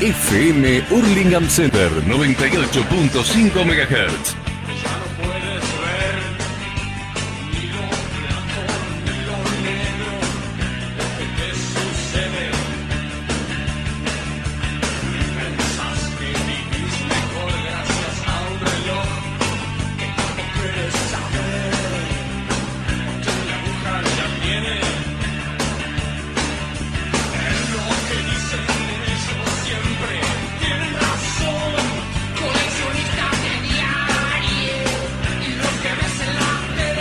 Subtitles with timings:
[0.00, 4.47] FM Hurlingham Center 98.5 MHz.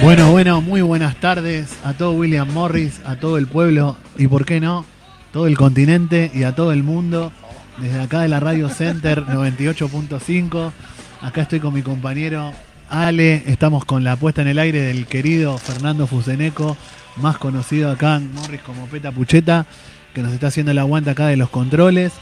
[0.07, 4.45] Bueno, bueno, muy buenas tardes a todo William Morris, a todo el pueblo y, por
[4.45, 4.85] qué no,
[5.33, 7.33] todo el continente y a todo el mundo.
[7.77, 10.71] Desde acá de la Radio Center 98.5.
[11.19, 12.53] Acá estoy con mi compañero
[12.89, 13.43] Ale.
[13.47, 16.77] Estamos con la puesta en el aire del querido Fernando Fuseneco,
[17.17, 19.65] más conocido acá en Morris como Peta Pucheta,
[20.13, 22.13] que nos está haciendo el aguante acá de los controles.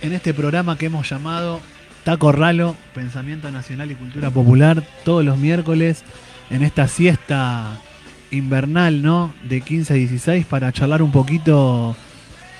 [0.00, 1.60] En este programa que hemos llamado
[2.04, 6.04] Taco Ralo, Pensamiento Nacional y Cultura Popular, todos los miércoles
[6.52, 7.80] en esta siesta
[8.30, 9.32] invernal, ¿no?
[9.48, 11.96] De 15 a 16 para charlar un poquito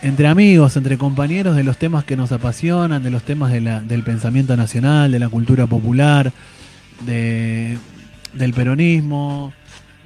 [0.01, 4.57] entre amigos, entre compañeros de los temas que nos apasionan, de los temas del pensamiento
[4.57, 6.33] nacional, de la cultura popular,
[7.07, 7.79] de,
[8.33, 9.53] del peronismo,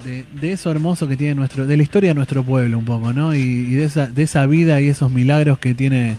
[0.04, 3.34] de, eso hermoso que tiene nuestro, de la historia de nuestro pueblo un poco, ¿no?
[3.34, 6.16] Y, de, esa, de esa vida y esos milagros que tiene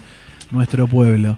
[0.50, 1.38] nuestro pueblo.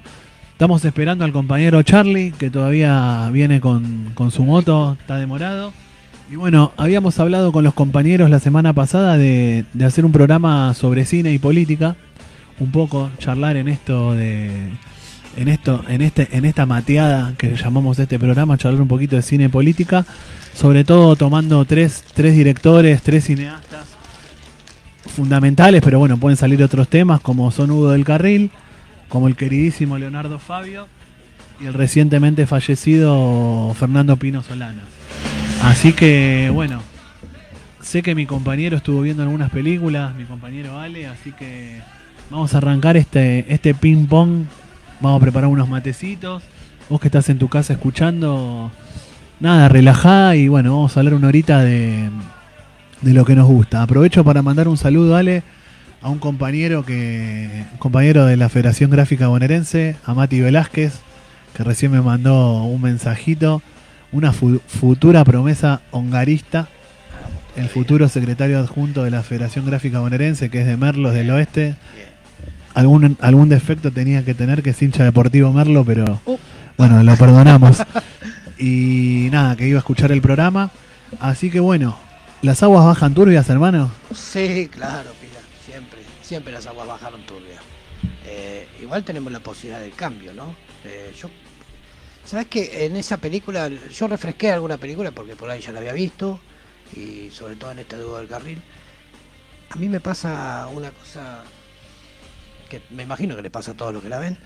[0.52, 5.73] Estamos esperando al compañero Charlie, que todavía viene con, con su moto, está demorado.
[6.31, 11.05] Y bueno, habíamos hablado con los compañeros la semana pasada de, hacer un programa sobre
[11.05, 11.95] cine y política,
[12.59, 14.69] un poco charlar en esto de
[15.38, 19.23] en esto en este en esta mateada que llamamos este programa, charlar un poquito de
[19.23, 20.05] cine y política,
[20.53, 23.85] sobre todo tomando tres tres directores, tres cineastas
[25.07, 28.52] fundamentales, pero bueno, pueden salir otros temas como son Hugo del Carril,
[29.07, 30.88] como el queridísimo Leonardo Fabio
[31.59, 34.99] y el recientemente fallecido Fernando Pino Solana.
[35.64, 36.81] Así que bueno,
[37.81, 41.81] sé que mi compañero estuvo viendo algunas películas, mi compañero Ale, así que
[42.30, 44.46] vamos a arrancar este, este ping pong.
[45.02, 46.44] Vamos a preparar unos matecitos.
[46.90, 48.72] Vos que estás en tu casa escuchando,
[49.40, 52.09] nada, relajá y bueno, vamos a hablar una horita de,
[53.02, 53.81] de lo que nos gusta.
[53.81, 55.44] Aprovecho para mandar un saludo, Ale,
[56.02, 61.00] a un compañero que compañero de la Federación Gráfica Bonaerense, a Mati Velázquez,
[61.53, 63.62] que recién me mandó un mensajito
[64.12, 66.68] una futura promesa hongarista,
[67.56, 71.75] el futuro secretario adjunto de la Federación Gráfica Bonaerense, que es de Merlos del Oeste.
[72.74, 76.38] Algún, algún defecto tenía que tener, que es hincha deportivo Merlo, pero uh.
[76.78, 77.78] bueno, lo perdonamos.
[78.58, 80.72] y nada, que iba a escuchar el programa.
[81.19, 81.98] Así que bueno,
[82.42, 83.92] ¿las aguas bajan turbias, hermano?
[84.14, 87.62] Sí, claro, Pila, siempre, siempre las aguas bajaron turbias.
[88.25, 90.56] Eh, igual tenemos la posibilidad del cambio, ¿no?
[90.86, 91.30] Eh, yo
[92.29, 95.94] ¿Sabes que en esa película, yo refresqué alguna película porque por ahí ya la había
[95.94, 96.40] visto,
[96.95, 98.62] y sobre todo en esta duda del carril.
[99.72, 101.44] A mí me pasa una cosa
[102.69, 104.38] que me imagino que le pasa a todos los que la ven,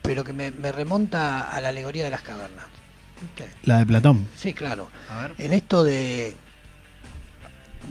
[0.00, 2.64] pero que me, remonta a la alegoría de las cavernas.
[3.64, 4.26] La de Platón.
[4.34, 4.88] Sí, claro.
[5.36, 6.36] En esto de,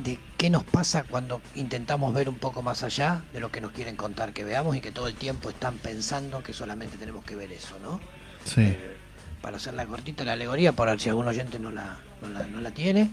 [0.03, 3.73] de qué nos pasa cuando intentamos ver un poco más allá de lo que nos
[3.73, 7.35] quieren contar que veamos y que todo el tiempo están pensando que solamente tenemos que
[7.35, 7.99] ver eso, ¿no?
[8.47, 8.61] Sí.
[8.61, 8.97] Eh,
[9.41, 11.97] para hacer la cortita la alegoría, por si algún oyente no la,
[12.51, 13.11] no la, tiene.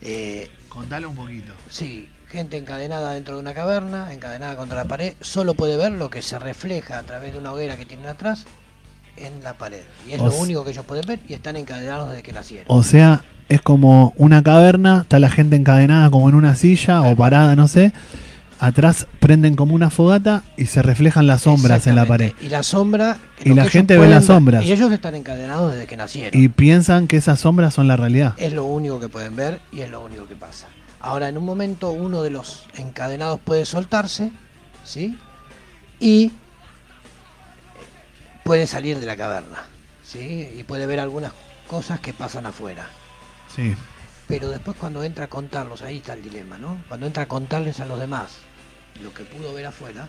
[0.00, 1.52] Eh, Contale un poquito.
[1.70, 6.10] Sí, gente encadenada dentro de una caverna, encadenada contra la pared, solo puede ver lo
[6.10, 8.44] que se refleja a través de una hoguera que tienen atrás
[9.16, 9.82] en la pared.
[10.08, 12.66] Y es lo único que ellos pueden ver y están encadenados desde que nacieron.
[12.68, 17.14] O sea, es como una caverna, está la gente encadenada como en una silla o
[17.14, 17.92] parada, no sé,
[18.58, 22.32] atrás prenden como una fogata y se reflejan las sombras en la pared.
[22.40, 23.18] Y la sombra.
[23.44, 24.64] Y la gente ve las sombras.
[24.64, 26.40] Y ellos están encadenados desde que nacieron.
[26.40, 28.34] Y piensan que esas sombras son la realidad.
[28.36, 30.68] Es lo único que pueden ver y es lo único que pasa.
[31.00, 34.32] Ahora, en un momento, uno de los encadenados puede soltarse,
[34.84, 35.18] ¿sí?
[36.00, 36.32] Y
[38.42, 39.64] puede salir de la caverna,
[40.02, 40.48] ¿sí?
[40.56, 41.32] Y puede ver algunas
[41.66, 42.88] cosas que pasan afuera.
[43.54, 43.74] Sí.
[44.26, 46.78] Pero después cuando entra a contarlos, ahí está el dilema, ¿no?
[46.88, 48.38] Cuando entra a contarles a los demás
[49.02, 50.08] lo que pudo ver afuera,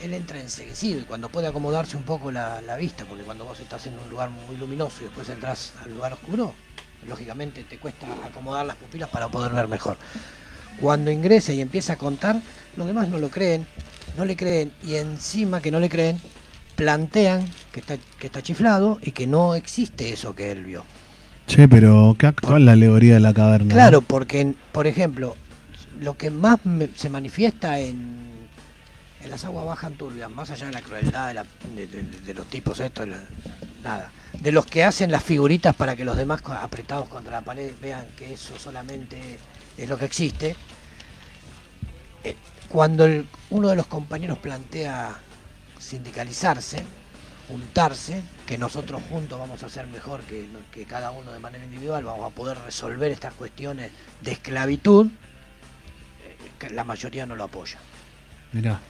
[0.00, 3.86] él entra enseguecido y cuando puede acomodarse un poco la, vista, porque cuando vos estás
[3.86, 6.54] en un lugar muy luminoso y después entras al lugar oscuro,
[7.06, 9.96] lógicamente te cuesta acomodar las pupilas para poder ver mejor.
[10.80, 12.40] Cuando ingresa y empieza a contar,
[12.76, 13.66] los demás no lo creen,
[14.16, 16.20] no le creen y encima que no le creen,
[16.74, 20.84] plantean que está, que está chiflado y que no existe eso que él vio.
[21.46, 23.74] Che, pero ¿qué actual la alegoría de la caverna?
[23.74, 25.36] Claro, porque, por ejemplo,
[26.02, 26.58] lo que más
[26.96, 28.32] se manifiesta en,
[29.28, 31.32] las aguas bajan turbias, más allá de la crueldad
[31.74, 33.06] de, los tipos estos,
[33.82, 34.10] nada.
[34.32, 38.06] De los que hacen las figuritas para que los demás apretados contra la pared vean
[38.16, 39.38] que eso solamente
[39.76, 40.56] es lo que existe.
[42.24, 42.34] Eh,
[42.68, 43.06] Cuando
[43.50, 45.16] uno de los compañeros plantea
[45.78, 46.84] sindicalizarse,
[47.48, 52.32] juntarse, que nosotros juntos vamos a hacer mejor que, cada uno de manera individual, vamos
[52.32, 55.08] a poder resolver estas cuestiones de esclavitud,
[56.70, 57.78] la mayoría no lo apoya.
[58.52, 58.80] Mirá,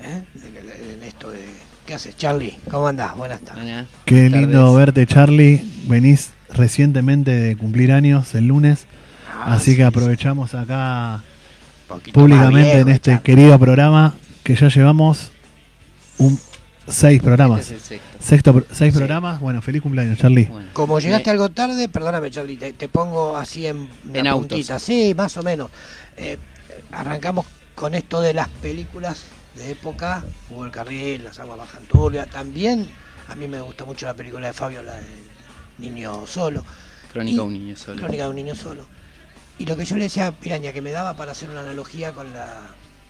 [0.00, 0.22] ¿eh?
[0.44, 1.44] En- esto de...
[1.86, 2.56] ¿Qué haces, Charlie?
[2.70, 3.16] ¿Cómo andás?
[3.16, 3.64] Buenas tardes.
[3.64, 4.32] Buenas qué tardes.
[4.32, 5.62] lindo verte, Charlie.
[5.86, 8.86] Venís recientemente de cumplir años el lunes,
[9.32, 11.22] Ah, así sí, que aprovechamos acá
[12.12, 13.22] públicamente viejo, en este Charlie.
[13.22, 14.14] querido programa
[14.44, 15.32] que ya llevamos
[16.18, 16.38] un
[16.86, 17.70] seis programas.
[17.70, 18.64] Este es sexto.
[18.72, 18.98] Seis Sí.
[18.98, 19.40] programas.
[19.40, 20.44] Bueno, feliz cumpleaños, Charlie.
[20.44, 24.66] Bueno, Como llegaste me- algo tarde, perdóname, Charlie, te, te pongo así en, En autos.
[24.78, 25.70] Sí, más o menos.
[26.16, 26.36] Eh,
[26.92, 29.24] arrancamos con esto de las películas
[29.54, 32.26] de época, Hugo el Carril, Las Aguas Bajan Turbia.
[32.26, 32.88] También
[33.28, 35.04] a mí me gusta mucho la película de Fabio, la del
[35.78, 36.64] Niño Solo,
[37.12, 37.98] Crónica de un niño solo.
[37.98, 38.86] Crónica de un Niño Solo.
[39.58, 42.12] Y lo que yo le decía a Piraña, que me daba para hacer una analogía
[42.12, 42.60] con la,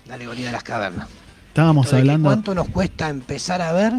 [0.06, 1.08] la alegoría de las cavernas.
[1.48, 2.28] Estábamos hablando.
[2.28, 3.92] ¿Cuánto nos cuesta empezar a ver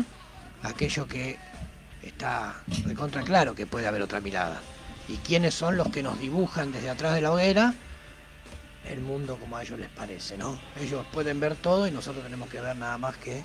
[0.63, 1.38] aquello que
[2.01, 4.59] está de contra claro que puede haber otra mirada?
[5.07, 7.74] ¿Y quiénes son los que nos dibujan desde atrás de la hoguera
[8.91, 10.57] el mundo como a ellos les parece, ¿no?
[10.81, 13.43] Ellos pueden ver todo y nosotros tenemos que ver nada más que...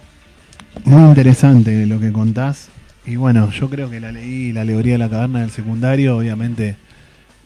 [0.85, 2.69] Muy interesante lo que contás.
[3.05, 6.17] Y bueno, yo creo que la leí la alegoría de la caverna del secundario.
[6.17, 6.77] Obviamente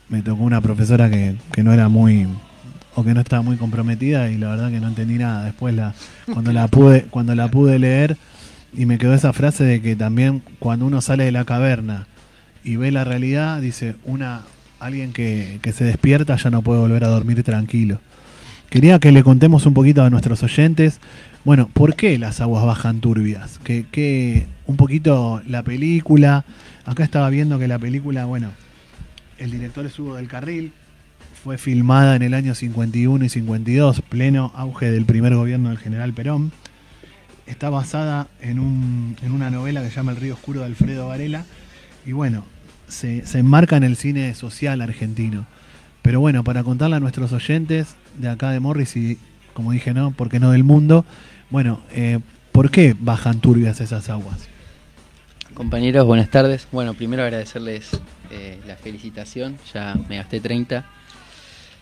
[0.08, 2.26] me tocó una profesora que, que no era muy
[2.94, 5.44] o que no estaba muy comprometida y la verdad que no entendí nada.
[5.44, 5.94] Después la
[6.32, 8.16] cuando la pude cuando la pude leer
[8.72, 12.06] y me quedó esa frase de que también cuando uno sale de la caverna
[12.64, 14.42] y ve la realidad, dice una
[14.80, 18.00] alguien que, que se despierta ya no puede volver a dormir tranquilo.
[18.68, 21.00] Quería que le contemos un poquito a nuestros oyentes
[21.42, 23.58] bueno, ¿por qué las aguas bajan turbias?
[23.64, 26.44] Que, que un poquito la película.
[26.84, 28.50] Acá estaba viendo que la película, bueno,
[29.38, 30.72] el director es Hugo del Carril.
[31.42, 36.12] Fue filmada en el año 51 y 52, pleno auge del primer gobierno del general
[36.12, 36.52] Perón.
[37.46, 41.08] Está basada en, un, en una novela que se llama El río oscuro de Alfredo
[41.08, 41.46] Varela.
[42.04, 42.44] Y bueno,
[42.90, 45.46] se, se enmarca en el cine social argentino.
[46.02, 49.18] Pero bueno, para contarle a nuestros oyentes de acá de Morris y,
[49.52, 51.04] como dije, no, porque no del mundo,
[51.50, 52.20] bueno, eh,
[52.52, 54.48] ¿por qué bajan turbias esas aguas?
[55.54, 56.68] Compañeros, buenas tardes.
[56.72, 57.90] Bueno, primero agradecerles
[58.30, 59.58] eh, la felicitación.
[59.74, 60.86] Ya me gasté 30.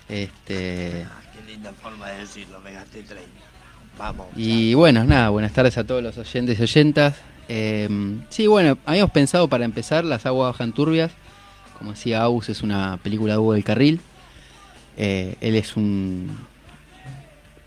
[0.09, 3.29] Este, Ah, qué linda forma de decirlo, me gasté 30.
[3.99, 4.29] Vamos.
[4.37, 7.17] y bueno, nada, buenas tardes a todos los oyentes y oyentas.
[7.49, 7.89] Eh,
[8.29, 11.11] sí, bueno, habíamos pensado para empezar Las aguas bajan turbias.
[11.79, 14.01] Como decía Aus, es una película de Hugo del Carril.
[14.97, 16.37] Eh, él es un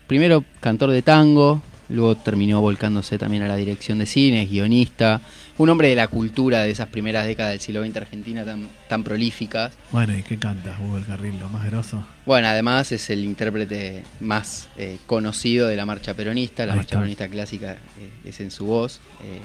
[0.06, 5.22] primero cantor de tango, luego terminó volcándose también a la dirección de cine, es guionista,
[5.56, 9.02] un hombre de la cultura de esas primeras décadas del siglo XX argentina tan, tan
[9.02, 9.72] prolíficas.
[9.90, 12.04] Bueno, ¿y qué canta Hugo el Carril, lo más grosso?
[12.26, 16.88] Bueno, además es el intérprete más eh, conocido de la marcha peronista, la Ahí marcha
[16.90, 16.98] está.
[16.98, 19.00] peronista clásica eh, es en su voz.
[19.24, 19.40] eh,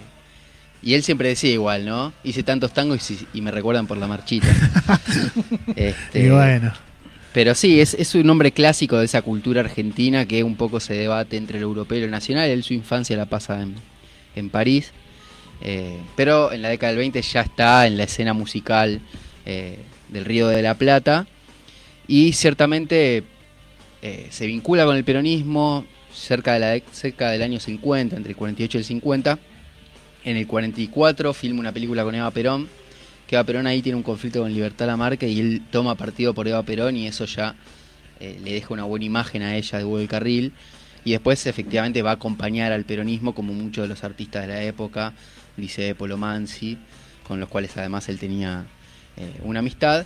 [0.82, 2.14] y él siempre decía igual, ¿no?
[2.24, 4.48] Hice tantos tangos y, y me recuerdan por la marchita.
[5.76, 6.74] Este, y bueno,
[7.34, 10.94] Pero sí, es, es un hombre clásico de esa cultura argentina que un poco se
[10.94, 12.50] debate entre lo europeo y lo nacional.
[12.50, 13.76] Él su infancia la pasa en,
[14.36, 14.92] en París,
[15.62, 19.02] eh, pero en la década del 20 ya está en la escena musical
[19.46, 21.28] eh, del Río de la Plata
[22.08, 23.24] y ciertamente
[24.02, 28.38] eh, se vincula con el peronismo cerca, de la, cerca del año 50, entre el
[28.38, 29.40] 48 y el 50.
[30.28, 32.68] En el 44 filma una película con Eva Perón,
[33.26, 36.46] que Eva Perón ahí tiene un conflicto con Libertad Lamarque y él toma partido por
[36.50, 37.56] Eva Perón y eso ya
[38.20, 40.52] eh, le deja una buena imagen a ella de Hugo Carril.
[41.06, 44.62] Y después efectivamente va a acompañar al peronismo como muchos de los artistas de la
[44.64, 45.14] época,
[45.56, 46.78] dice Polo Mansi,
[47.26, 48.66] con los cuales además él tenía
[49.16, 50.06] eh, una amistad.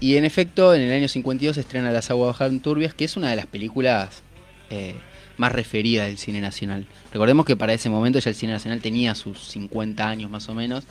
[0.00, 3.14] Y en efecto, en el año 52 se estrena Las aguas bajan turbias, que es
[3.18, 4.22] una de las películas
[4.70, 4.94] eh,
[5.40, 6.86] más referidas del cine nacional.
[7.12, 10.54] Recordemos que para ese momento ya el cine nacional tenía sus 50 años más o
[10.54, 10.84] menos.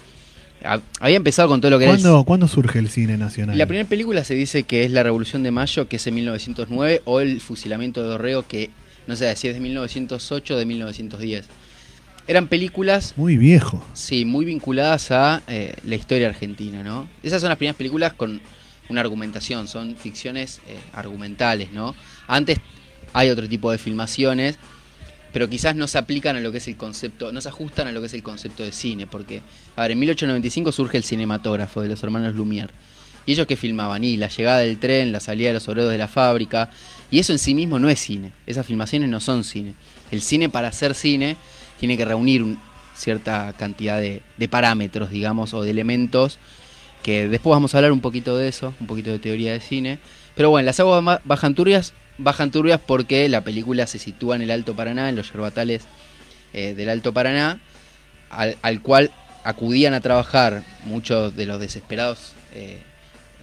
[0.65, 3.58] Ha- Había empezado con todo lo que era el ¿cuándo, ¿cuándo surge el cine nacional?
[3.58, 7.01] la primera película se dice que es La Revolución de Mayo, que es en 1909,
[7.06, 8.70] o El Fusilamiento de Dorrego, que
[9.08, 11.46] no sé si es de 1908 o de 1910.
[12.27, 13.84] Eran películas, Muy viejo.
[13.94, 17.08] sí, muy vinculadas a eh, la historia argentina, ¿no?
[17.24, 18.41] Esas son las primeras películas con
[18.89, 21.96] una argumentación, son ficciones eh, argumentales, ¿no?
[22.27, 22.58] Antes
[23.13, 24.58] hay otro tipo de filmaciones,
[25.34, 27.92] pero quizás no se aplican a lo que es el concepto, no se ajustan a
[27.92, 29.42] lo que es el concepto de cine, porque,
[29.75, 32.70] a ver, en 1895 surge el cinematógrafo de los hermanos Lumière.
[33.25, 34.04] ¿Y ellos qué filmaban?
[34.04, 36.72] Y la llegada del tren, la salida de los obreros de la fábrica.
[37.12, 38.32] Y eso en sí mismo no es cine.
[38.48, 39.75] Esas filmaciones no son cine.
[40.10, 41.38] El cine, para ser cine,
[41.80, 42.60] tiene que reunir un-
[42.96, 46.39] cierta cantidad de, parámetros, digamos, o de elementos.
[47.04, 50.00] Que después vamos a hablar un poquito de eso, un poquito de teoría de cine.
[50.36, 51.22] Pero bueno, las aguas ma-
[52.20, 55.84] bajan turbias, porque la película se sitúa en el Alto Paraná, en los yerbatales
[56.54, 57.60] eh, del Alto Paraná,
[58.30, 59.12] al, al cual
[59.44, 62.82] acudían a trabajar muchos de los desesperados eh,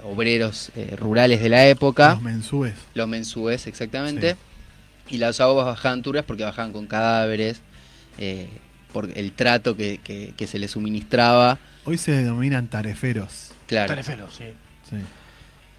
[0.05, 2.75] obreros eh, rurales de la época, Los mensúes.
[2.95, 4.37] los mensúes exactamente,
[5.09, 7.61] y las aguas bajaban turbias porque bajaban con cadáveres,
[8.19, 8.49] eh,
[8.93, 13.53] por el trato que, que- que se les suministraba, Hoy se denominan tareferos.
[13.67, 13.89] claro.
[13.89, 14.45] Tarefero, sí.
[14.91, 14.97] Sí.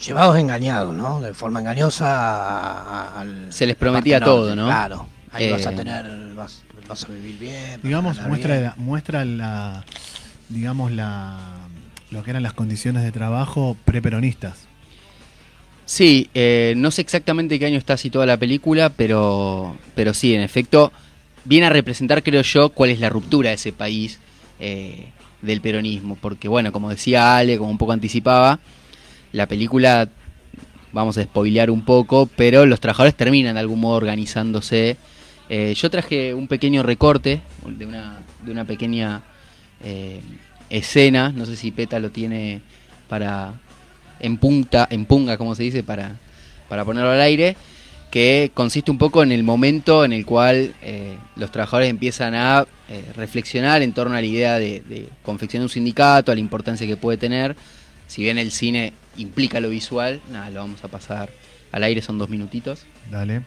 [0.06, 1.22] Llevados engañados, ¿no?
[1.22, 3.48] De forma engañosa al.
[3.52, 4.66] Se les prometía todo, ¿no?
[4.68, 5.08] Claro.
[5.32, 6.06] Ahí vas a Eh, tener.
[6.36, 7.80] Vas, vas a vivir bien.
[7.82, 8.64] Digamos, muestra, bien.
[8.66, 9.84] la, muestra la,
[10.50, 11.38] digamos, la,
[12.12, 14.68] lo que eran las condiciones de trabajo preperonistas.
[15.86, 20.42] Sí, eh, no sé exactamente qué año está situada la película, pero, pero sí, en
[20.42, 20.92] efecto,
[21.46, 24.20] viene a representar, creo yo, cuál es la ruptura de ese país
[24.60, 25.12] eh,
[25.42, 26.18] del peronismo.
[26.20, 28.60] Porque, bueno, como decía Ale, como un poco anticipaba,
[29.32, 30.10] la película,
[30.92, 34.98] vamos a spoilear un poco, pero los trabajadores terminan de algún modo organizándose.
[35.50, 39.22] Eh, yo traje un pequeño recorte de una, de una pequeña
[39.84, 40.22] eh,
[40.70, 42.62] escena, no sé si Peta lo tiene
[43.08, 43.54] para
[44.20, 46.18] en punta, en punga, como se dice, para,
[46.68, 47.56] para ponerlo al aire,
[48.12, 52.66] que consiste un poco en el momento en el cual eh, los trabajadores empiezan a
[52.90, 56.88] eh, reflexionar en torno a la idea de, de confeccionar un sindicato, a la importancia
[56.88, 57.56] que puede tener.
[58.08, 61.30] Si bien el cine implica lo visual, nada, lo vamos a pasar
[61.72, 62.86] al aire, son dos minutitos.
[63.12, 63.44] Dale.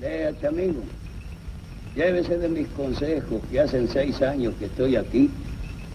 [0.00, 0.82] Léate, amigo.
[1.94, 5.30] Llévese de mis consejos, que hacen seis años que estoy aquí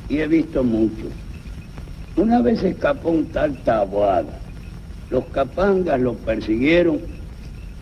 [0.09, 1.05] y he visto mucho.
[2.17, 4.39] Una vez escapó un tal Taboada.
[5.09, 6.99] Los capangas lo persiguieron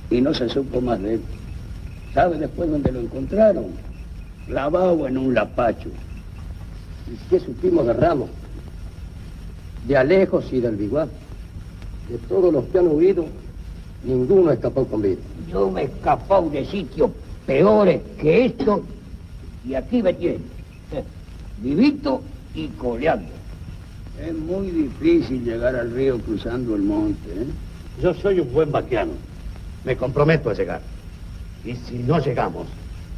[0.10, 1.22] y no se supo más de él.
[2.14, 3.68] ¿Sabe después dónde lo encontraron?
[4.46, 5.90] Clavado en un lapacho.
[7.08, 8.30] ¿Y qué supimos de Ramos?
[9.88, 11.08] De Alejos y del Biguá.
[12.10, 13.26] De todos los que han huido,
[14.04, 15.22] ninguno escapó con vida.
[15.50, 17.12] Yo me he escapado de sitios
[17.46, 18.84] peores que esto
[19.66, 20.40] y aquí me tiene,
[21.62, 22.22] vivito
[22.54, 23.30] y coleando.
[24.20, 27.48] Es muy difícil llegar al río cruzando el monte, ¿eh?
[28.02, 29.12] Yo soy un buen vaquiano.
[29.84, 30.82] Me comprometo a llegar.
[31.66, 32.68] Y si no llegamos,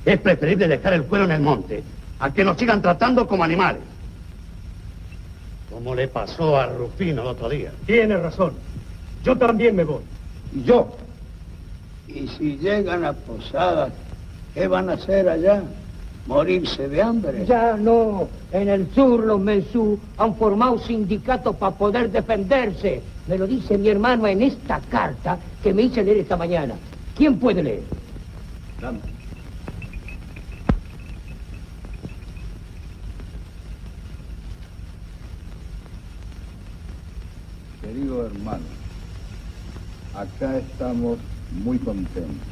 [0.05, 1.83] es preferible dejar el cuero en el monte
[2.19, 3.81] a que nos sigan tratando como animales.
[5.73, 7.71] Como le pasó a Rufino el otro día.
[7.85, 8.53] Tiene razón.
[9.23, 10.03] Yo también me voy.
[10.55, 10.95] Y yo.
[12.07, 13.91] Y si llegan a Posadas,
[14.53, 15.63] ¿qué van a hacer allá?
[16.27, 17.45] ¿Morirse de hambre?
[17.45, 23.01] Ya no, en el sur los mensú han formado sindicatos para poder defenderse.
[23.27, 26.75] Me lo dice mi hermano en esta carta que me hice leer esta mañana.
[27.17, 27.83] ¿Quién puede leer?
[28.79, 29.12] Dame.
[38.13, 38.63] Querido hermano,
[40.13, 41.17] acá estamos
[41.63, 42.47] muy contentos.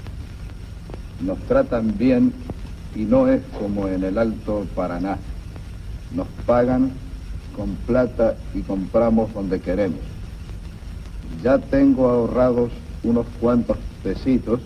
[1.23, 2.33] Nos tratan bien
[2.95, 5.19] y no es como en el Alto Paraná.
[6.15, 6.91] Nos pagan
[7.55, 9.99] con plata y compramos donde queremos.
[11.43, 12.71] Ya tengo ahorrados
[13.03, 14.61] unos cuantos pesitos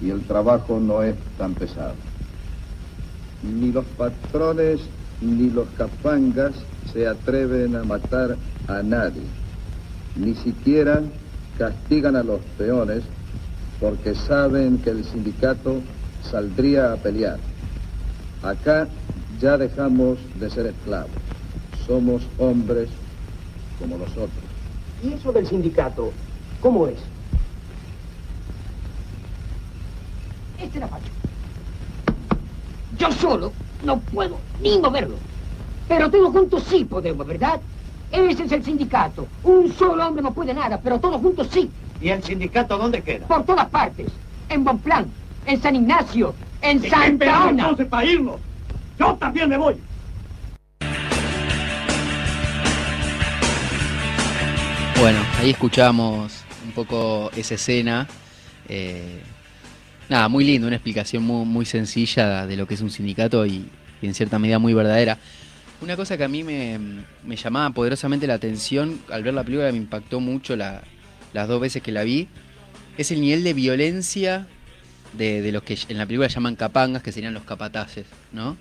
[0.00, 1.94] y el trabajo no es tan pesado.
[3.42, 4.80] Ni los patrones
[5.20, 6.54] ni los capangas
[6.92, 8.36] se atreven a matar
[8.68, 9.43] a nadie.
[10.16, 11.02] Ni siquiera
[11.58, 13.02] castigan a los peones
[13.80, 15.80] porque saben que el sindicato
[16.30, 17.38] saldría a pelear.
[18.42, 18.88] Acá
[19.40, 21.10] ya dejamos de ser esclavos.
[21.86, 22.88] Somos hombres
[23.78, 24.30] como los otros.
[25.02, 26.12] ¿Y eso del sindicato?
[26.60, 26.98] ¿Cómo es?
[30.58, 31.10] Este era Pacho.
[32.98, 33.52] Yo solo
[33.84, 35.16] no puedo ni moverlo.
[35.88, 37.60] Pero todos juntos sí podemos, ¿verdad?
[38.14, 39.26] Ese es el sindicato.
[39.42, 41.68] Un solo hombre no puede nada, pero todos juntos sí.
[42.00, 43.26] ¿Y el sindicato dónde queda?
[43.26, 44.06] Por todas partes.
[44.48, 45.06] En Bonplan,
[45.46, 47.62] en San Ignacio, en ¿Qué Santa Ana.
[47.62, 48.36] entonces para irnos?
[48.98, 49.74] Yo también me voy.
[55.00, 56.32] Bueno, ahí escuchamos
[56.64, 58.06] un poco esa escena.
[58.68, 59.20] eh,
[60.08, 63.68] nada, muy lindo, una explicación muy, muy sencilla de lo que es un sindicato y,
[64.00, 65.18] y en cierta medida muy verdadera.
[65.84, 66.78] Una cosa que a mí me,
[67.26, 70.82] me llamaba poderosamente la atención al ver la película, me impactó mucho la-
[71.34, 72.26] las dos veces que la vi,
[72.96, 74.46] es el nivel de violencia
[75.12, 78.56] de, de los que en la película llaman capangas, que serían los capataces, ¿no?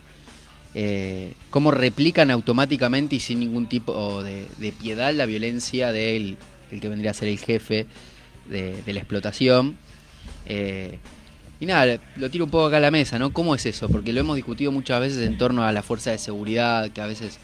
[0.75, 6.35] eh, cómo replican automáticamente y sin ningún tipo de, de piedad la violencia del
[6.71, 7.85] el que vendría a ser el jefe
[8.49, 9.77] de, de la explotación.
[10.45, 10.97] Eh,
[11.63, 13.31] y nada, lo tiro un poco acá a la mesa, ¿no?
[13.31, 13.87] ¿Cómo es eso?
[13.87, 17.05] Porque lo hemos discutido muchas veces en torno a la fuerza de seguridad, que a
[17.07, 17.39] veces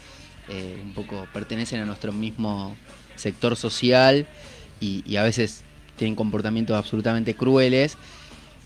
[0.50, 2.76] eh, un poco pertenecen a nuestro mismo
[3.16, 4.26] sector social
[4.78, 5.62] y, a veces
[5.96, 7.96] tienen comportamientos absolutamente crueles.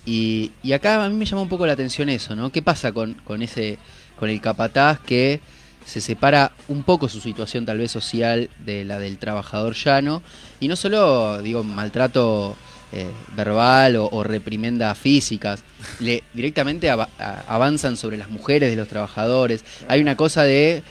[0.05, 2.51] Y, y acá a mí me llama un poco la atención eso, ¿no?
[2.51, 3.79] ¿Qué pasa con, con ese,
[4.19, 5.41] con el capataz que
[5.87, 10.21] se separa un poco su situación tal vez social de la del trabajador llano
[10.59, 12.57] y no solo digo maltrato
[12.95, 15.63] eh, verbal o, o reprimendas físicas
[16.01, 20.83] le directamente avanzan sobre las mujeres de los trabajadores hay una cosa de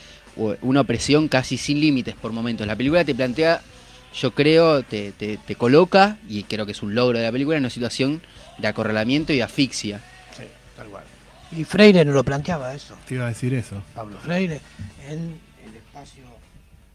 [0.62, 3.62] una opresión casi sin límites por momentos la película te plantea
[4.16, 7.58] yo creo te, te, te coloca y creo que es un logro de la película
[7.58, 8.22] en una situación
[8.58, 10.02] de acorralamiento y asfixia
[10.38, 10.44] Sí,
[10.76, 11.04] tal cual.
[11.56, 12.98] Y Freire no lo planteaba eso.
[13.08, 13.82] Te iba a decir eso.
[13.94, 14.60] Pablo Freire,
[15.08, 16.24] en el espacio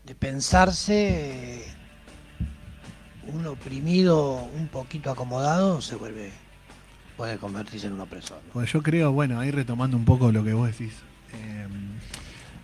[0.05, 1.65] de pensarse, eh,
[3.33, 6.31] un oprimido un poquito acomodado se vuelve,
[7.17, 8.39] puede convertirse en un opresor.
[8.53, 10.95] Pues yo creo, bueno, ahí retomando un poco lo que vos decís,
[11.33, 11.67] eh,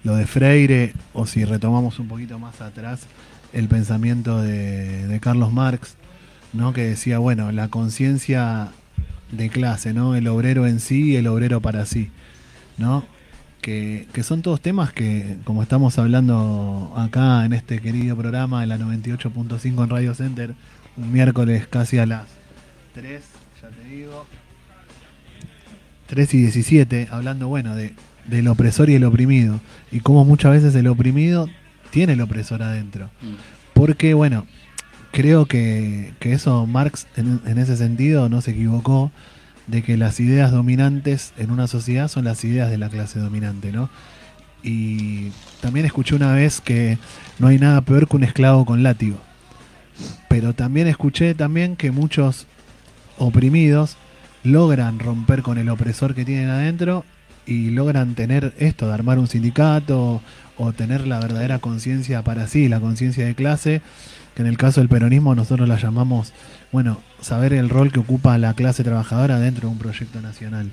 [0.03, 3.03] lo de Freire, o si retomamos un poquito más atrás,
[3.53, 5.97] el pensamiento de, de Carlos Marx,
[6.53, 6.73] ¿no?
[6.73, 8.73] que decía, bueno, la conciencia
[9.33, 10.15] de clase, ¿no?
[10.15, 12.11] el obrero en sí y el obrero para sí,
[12.79, 13.05] ¿no?
[13.65, 18.67] Que, que son todos temas que, como estamos hablando acá en este querido programa de
[18.67, 20.55] la 98.5 en Radio Center,
[20.99, 22.25] un miércoles casi a las
[22.93, 23.23] 3,
[23.63, 24.27] ya te digo,
[26.09, 27.95] 3 y 17, hablando, bueno, de,
[28.27, 31.49] del opresor y el oprimido, y cómo muchas veces el oprimido
[31.89, 33.07] tiene el opresor adentro.
[33.23, 33.35] Mm.
[33.73, 34.47] Porque, bueno,
[35.11, 39.11] creo que, que eso Marx en, en ese sentido no se equivocó
[39.67, 43.73] de que las ideas dominantes en una sociedad son las ideas de la clase dominante,
[43.73, 43.91] ¿no?
[44.63, 45.31] Y
[45.61, 46.99] también escuché una vez que
[47.39, 49.19] no hay nada peor que un esclavo con látigo.
[50.29, 52.47] Pero también escuché también que muchos
[53.19, 53.97] oprimidos
[54.43, 57.05] logran romper con el opresor que tienen adentro
[57.47, 60.23] y logran tener esto de armar un sindicato
[60.57, 63.83] o tener la verdadera conciencia para sí, la conciencia de clase,
[64.35, 66.33] que en el caso del peronismo nosotros la llamamos,
[66.73, 70.73] bueno, saber el rol que ocupa la clase trabajadora dentro de un proyecto nacional.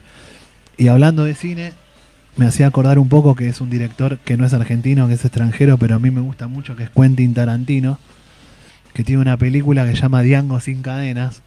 [0.77, 1.73] Y hablando de cine,
[2.37, 5.25] me hacía acordar un poco que es un director que no es argentino, que es
[5.25, 7.99] extranjero, pero a mí me gusta mucho, que es Quentin Tarantino,
[8.93, 11.41] que tiene una película que se llama Diango sin cadenas,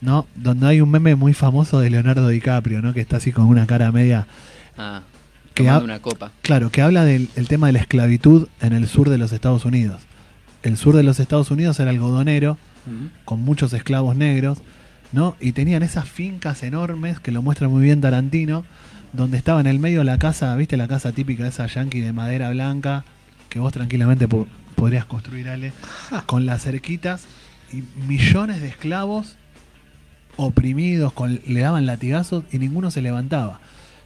[0.00, 0.26] ¿no?
[0.36, 2.94] Donde hay un meme muy famoso de Leonardo DiCaprio, ¿no?
[2.94, 4.26] Que está así con una cara media
[4.76, 5.02] Ah,
[5.52, 6.32] Que una copa.
[6.42, 9.64] Claro, que habla del el tema de la esclavitud en el sur de los Estados
[9.64, 10.00] Unidos.
[10.62, 12.58] El sur de los Estados Unidos era algodonero,
[13.24, 14.58] con muchos esclavos negros,
[15.12, 15.36] ¿no?
[15.40, 18.64] Y tenían esas fincas enormes, que lo muestra muy bien Tarantino,
[19.12, 20.76] donde estaba en el medio la casa, ¿viste?
[20.76, 23.04] La casa típica esa yankee de madera blanca,
[23.48, 24.46] que vos tranquilamente po-
[24.76, 25.72] podrías construir, Ale,
[26.26, 27.24] con las cerquitas,
[27.72, 29.36] y millones de esclavos
[30.36, 33.60] oprimidos, con, le daban latigazos y ninguno se levantaba.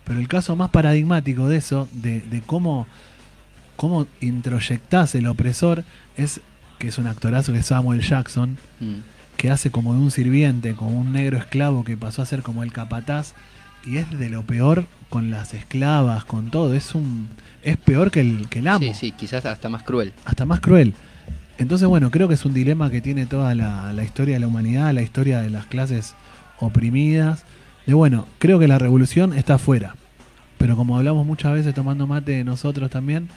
[0.05, 2.87] Pero el caso más paradigmático de eso, de, de cómo,
[3.77, 5.85] cómo introyectás el opresor,
[6.17, 6.41] es
[6.79, 8.95] que es un actorazo que es Samuel Jackson, Mm.
[9.37, 12.63] que hace como de un sirviente, como un negro esclavo que pasó a ser como
[12.63, 13.35] el capataz,
[13.87, 17.29] y es de lo peor con las esclavas, con todo, es un
[17.63, 20.13] es peor que el, que el amo, Sí, sí, quizás hasta más cruel.
[20.25, 20.93] hasta más cruel.
[21.57, 24.49] Entonces, bueno, creo que es un dilema que tiene toda la, la historia de la
[24.49, 26.15] humanidad, la historia de las clases
[26.59, 27.45] oprimidas.
[27.87, 29.95] De bueno, creo que la revolución está afuera.
[30.59, 33.29] Pero como hablamos muchas veces tomando mate nosotros también,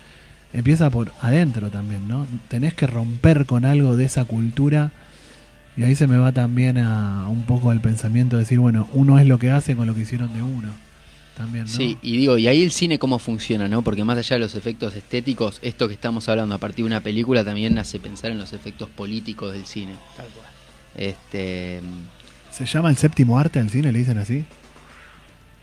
[0.54, 2.26] empieza por adentro también, ¿no?
[2.48, 4.92] Tenés que romper con algo de esa cultura.
[5.76, 9.20] Y ahí se me va también a un poco el pensamiento de decir, bueno, uno
[9.20, 10.70] es lo que hace con lo que hicieron de uno.
[11.38, 11.70] También, ¿no?
[11.72, 13.84] Sí, y digo, y ahí el cine cómo funciona, ¿no?
[13.84, 17.02] Porque más allá de los efectos estéticos, esto que estamos hablando a partir de una
[17.02, 19.94] película también hace pensar en los efectos políticos del cine.
[20.16, 20.48] Tal cual.
[20.96, 21.82] Este,
[22.50, 23.92] ¿Se llama el séptimo arte al cine?
[23.92, 24.46] ¿Le dicen así?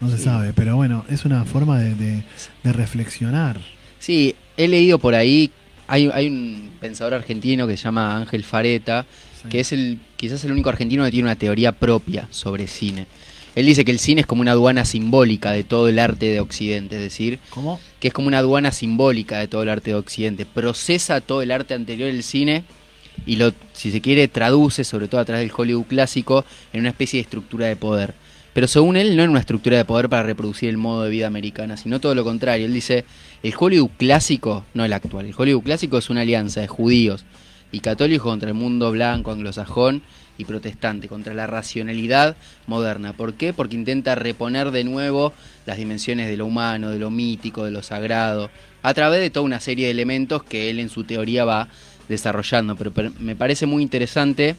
[0.01, 0.23] No se Sí.
[0.25, 2.23] sabe, pero bueno, es una forma de, de-
[2.62, 3.59] de reflexionar.
[4.05, 5.51] Sí, he leído por ahí,
[5.87, 9.07] hay, hay un pensador argentino que se llama Ángel Fareta,
[9.43, 9.49] Sí.
[9.51, 13.07] que es el quizás el único argentino que tiene una teoría propia sobre cine.
[13.55, 16.40] Él dice que el cine es como una aduana simbólica de todo el arte de
[16.40, 17.79] Occidente, es decir, ¿Cómo?
[18.01, 20.47] que es como una aduana simbólica de todo el arte de Occidente.
[20.47, 22.64] Procesa todo el arte anterior del cine
[23.27, 26.88] y lo, si se quiere, traduce, sobre todo a través del Hollywood clásico, en una
[26.90, 28.14] especie de estructura de poder.
[28.55, 31.27] Pero según él, no en una estructura de poder para reproducir el modo de vida
[31.27, 32.67] americana, sino todo lo contrario.
[32.67, 33.05] Él dice,
[33.43, 37.25] el Hollywood clásico, no el actual, el Hollywood clásico es una alianza de judíos,
[37.73, 40.03] y católico contra el mundo blanco, anglosajón
[40.38, 42.37] y protestante, contra la racionalidad
[42.69, 43.12] moderna.
[43.12, 43.53] ¿Por qué?
[43.53, 45.33] Porque intenta reponer de nuevo
[45.67, 48.51] las dimensiones de lo humano, de lo mítico, de lo sagrado,
[48.83, 51.67] a través de toda una serie de elementos que él en su teoría va
[52.09, 52.77] desarrollando.
[52.77, 54.55] Pero, pero me parece muy interesante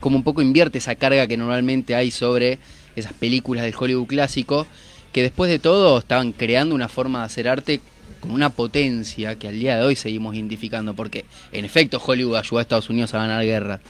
[0.00, 2.58] cómo un poco invierte esa carga que normalmente hay sobre
[2.96, 4.66] esas películas del Hollywood clásico,
[5.12, 7.80] que después de todo estaban creando una forma de hacer arte
[8.20, 12.58] con una potencia que al día de hoy seguimos identificando, porque en efecto Hollywood ayudó
[12.58, 13.80] a Estados Unidos a ganar guerra.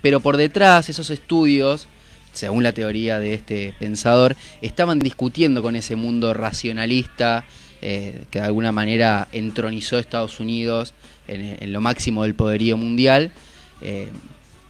[0.00, 1.88] Pero por detrás, esos estudios,
[2.32, 7.44] según la teoría de este pensador, estaban discutiendo con ese mundo racionalista
[7.80, 10.94] eh, que de alguna manera entronizó a Estados Unidos
[11.26, 13.32] en, en lo máximo del poderío mundial.
[13.80, 14.08] Eh,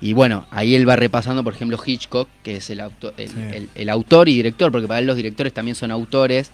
[0.07, 3.35] y bueno, ahí él va repasando, por ejemplo, Hitchcock, que es el, autor, el, Sí.
[3.53, 6.51] el- el autor y director, porque para él los directores también son autores,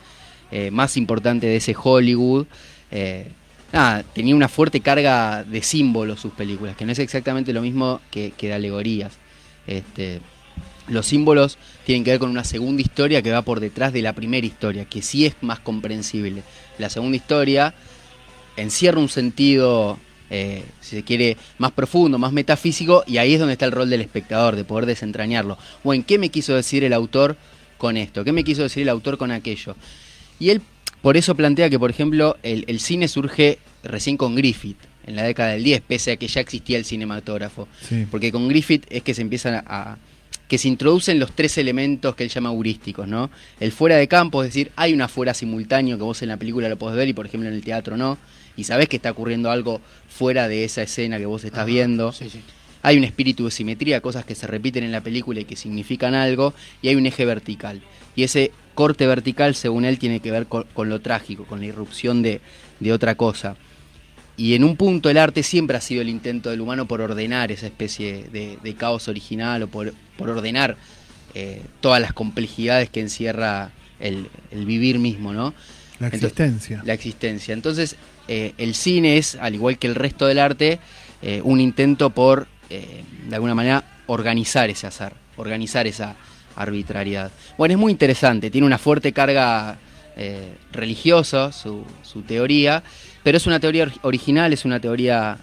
[0.53, 2.47] eh, más importante de ese Hollywood.
[2.93, 3.27] Eh,
[3.73, 8.01] nada, tenía una fuerte carga de símbolos sus películas, que no es exactamente lo mismo
[8.11, 9.13] que, que de alegorías.
[9.67, 10.21] Este,
[10.89, 14.13] los símbolos tienen que ver con una segunda historia que va por detrás de la
[14.13, 16.43] primera historia, que sí es más comprensible.
[16.79, 17.75] La segunda historia
[18.57, 19.99] encierra un sentido,
[20.31, 23.91] eh, si se quiere, más profundo, más metafísico, y ahí es donde está el rol
[23.91, 25.59] del espectador, de poder desentrañarlo.
[25.85, 27.37] O en qué me quiso decir el autor
[27.79, 29.75] con esto, qué me quiso decir el autor con aquello.
[30.39, 30.63] Y él
[31.03, 35.23] por eso plantea que, por ejemplo, el, el cine surge recién con Griffith, en la
[35.23, 37.67] década del 10, pese a que ya existía el cinematógrafo.
[37.89, 38.07] Sí.
[38.11, 39.99] Porque con Griffith es que se empiezan a, a-
[40.47, 43.31] que se introducen los tres elementos que él llama heurísticos, ¿no?
[43.61, 46.69] El fuera de campo, es decir, hay una fuera simultáneo que vos en la película
[46.69, 48.19] lo podés ver y por ejemplo en el teatro no,
[48.61, 52.13] y sabés que está ocurriendo algo fuera de esa escena que vos estás viendo.
[52.13, 52.41] Sí, sí.
[52.83, 56.15] Hay un espíritu de simetría, cosas que se repiten en la película y que significan
[56.15, 57.83] algo, y hay un eje vertical.
[58.17, 61.67] Y ese corte vertical, según él, tiene que ver con, con lo trágico, con la
[61.67, 62.41] irrupción de,
[62.81, 63.57] de otra cosa.
[64.37, 67.53] Y en un punto el arte siempre ha sido el intento del humano por ordenar
[67.53, 70.79] esa especie de, de caos original o por, por ordenar
[71.35, 75.53] eh, todas las complejidades que encierra el, el vivir mismo, ¿no?
[75.99, 76.83] La Entonces- existencia.
[76.87, 77.53] la existencia.
[77.53, 77.97] Entonces,
[78.31, 80.79] eh, el cine es, al igual que el resto del arte,
[81.21, 86.15] eh, un intento por, eh, de alguna manera, organizar ese azar, organizar esa
[86.55, 87.31] arbitrariedad.
[87.59, 89.79] Bueno, es muy interesante, tiene una fuerte carga
[90.73, 92.83] religiosa, su, su teoría,
[93.23, 95.39] pero es una teoría or- original, es una teoría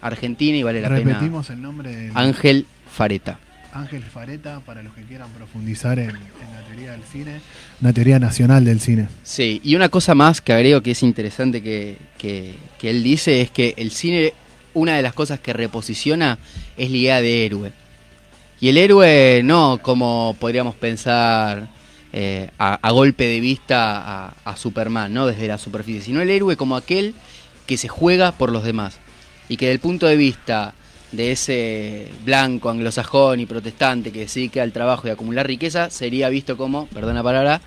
[0.00, 1.10] argentina y vale la pena.
[1.14, 3.38] Repetimos el nombre del Ángel Fareta.
[3.74, 7.40] Ángel Fareta, para los que quieran profundizar en, la teoría del cine,
[7.80, 9.08] una teoría nacional del cine.
[9.24, 13.50] Sí, y una cosa más que agrego que es interesante que, que- él dice es
[13.50, 14.32] que el cine,
[14.74, 16.38] una de las cosas que reposiciona
[16.76, 17.72] es la idea de héroe.
[18.60, 21.68] Y el héroe no como podríamos pensar
[22.12, 26.30] eh, a, a golpe de vista a, a Superman, no desde la superficie, sino el
[26.30, 27.14] héroe como aquel
[27.66, 28.98] que se juega por los demás.
[29.48, 30.74] Y que desde el punto de vista
[31.16, 36.28] de ese blanco, anglosajón y protestante que se dedica al trabajo y acumular riqueza, sería
[36.28, 37.60] visto como, perdón la palabra,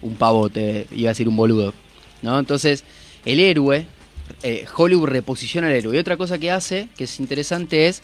[0.00, 1.74] un pavote, iba a decir un boludo.
[2.22, 2.38] ¿no?
[2.38, 2.84] Entonces,
[3.24, 3.86] el héroe,
[4.42, 5.96] eh, Hollywood reposiciona al héroe.
[5.96, 8.02] Y otra cosa que hace, que es interesante, es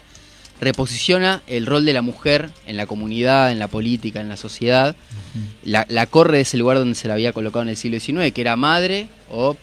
[0.60, 4.96] reposiciona el rol de la mujer en la comunidad, en la política, en la sociedad.
[5.62, 8.32] la, la corre de ese lugar donde se la había colocado en el siglo XIX,
[8.32, 9.56] que era madre o,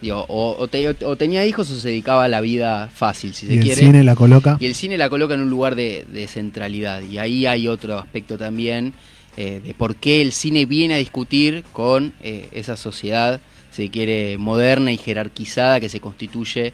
[0.00, 3.46] digo, o, o te- o tenía hijos o se dedicaba a la vida fácil, si
[3.46, 3.80] Y se el quiere.
[3.82, 4.56] cine la coloca.
[4.60, 7.02] Y el cine la coloca en un lugar de, de centralidad.
[7.02, 8.92] Y ahí hay otro aspecto también
[9.36, 13.90] eh, de por qué el cine viene a discutir con eh, esa sociedad, si se
[13.90, 16.72] quiere, moderna y jerarquizada que se constituye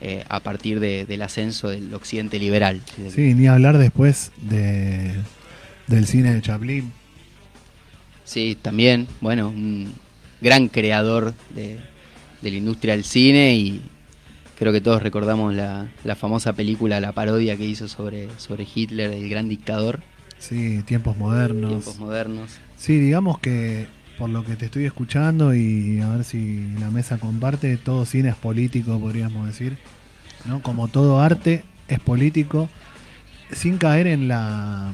[0.00, 2.80] eh, a partir de- del ascenso del occidente liberal.
[2.96, 3.10] si.
[3.10, 5.12] Sí, ni hablar después de,
[5.88, 6.92] del cine de Chaplin.
[8.24, 9.92] Sí, también, bueno, un
[10.40, 11.78] gran creador de,
[12.42, 13.82] de la industria del cine y
[14.58, 19.12] creo que todos recordamos la, la famosa película, la parodia que hizo sobre, sobre Hitler,
[19.12, 20.00] el gran dictador,
[20.38, 21.70] Sí, tiempos modernos.
[21.70, 22.50] tiempos modernos.
[22.76, 27.18] Sí, digamos que por lo que te estoy escuchando y a ver si la mesa
[27.18, 29.78] comparte, todo cine es político, podríamos decir.
[30.44, 30.62] ¿no?
[30.62, 32.68] Como todo arte es político,
[33.52, 34.92] sin caer en la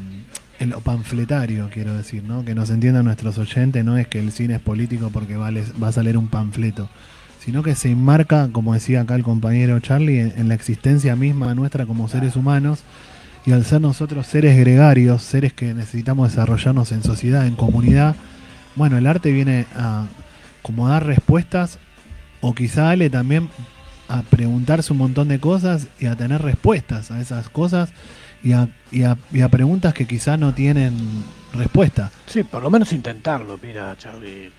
[0.61, 2.45] en lo panfletario, quiero decir, ¿no?
[2.45, 5.49] Que nos entiendan nuestros oyentes, no es que el cine es político porque va
[5.89, 6.89] a salir un panfleto,
[7.45, 11.55] sino que se enmarca, como decía acá el compañero Charlie, en, en la existencia misma
[11.55, 12.81] nuestra como seres humanos
[13.45, 18.17] y al ser nosotros seres gregarios, seres que necesitamos desarrollarnos en sociedad, en comunidad,
[18.77, 20.07] bueno, el arte viene a
[20.63, 21.79] como dar respuestas
[22.41, 23.51] o quizá Ale también
[24.09, 27.91] a preguntarse un montón de cosas y a tener respuestas a esas cosas
[28.43, 30.95] y a, y a, y a preguntas que quizá no tienen
[31.53, 32.11] respuesta.
[32.27, 34.51] Sí, por lo menos intentarlo, mira, Charlie.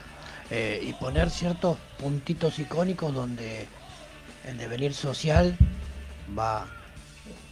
[0.52, 3.68] Eh, y poner ciertos puntitos icónicos donde
[4.46, 5.58] el devenir social
[6.38, 6.68] va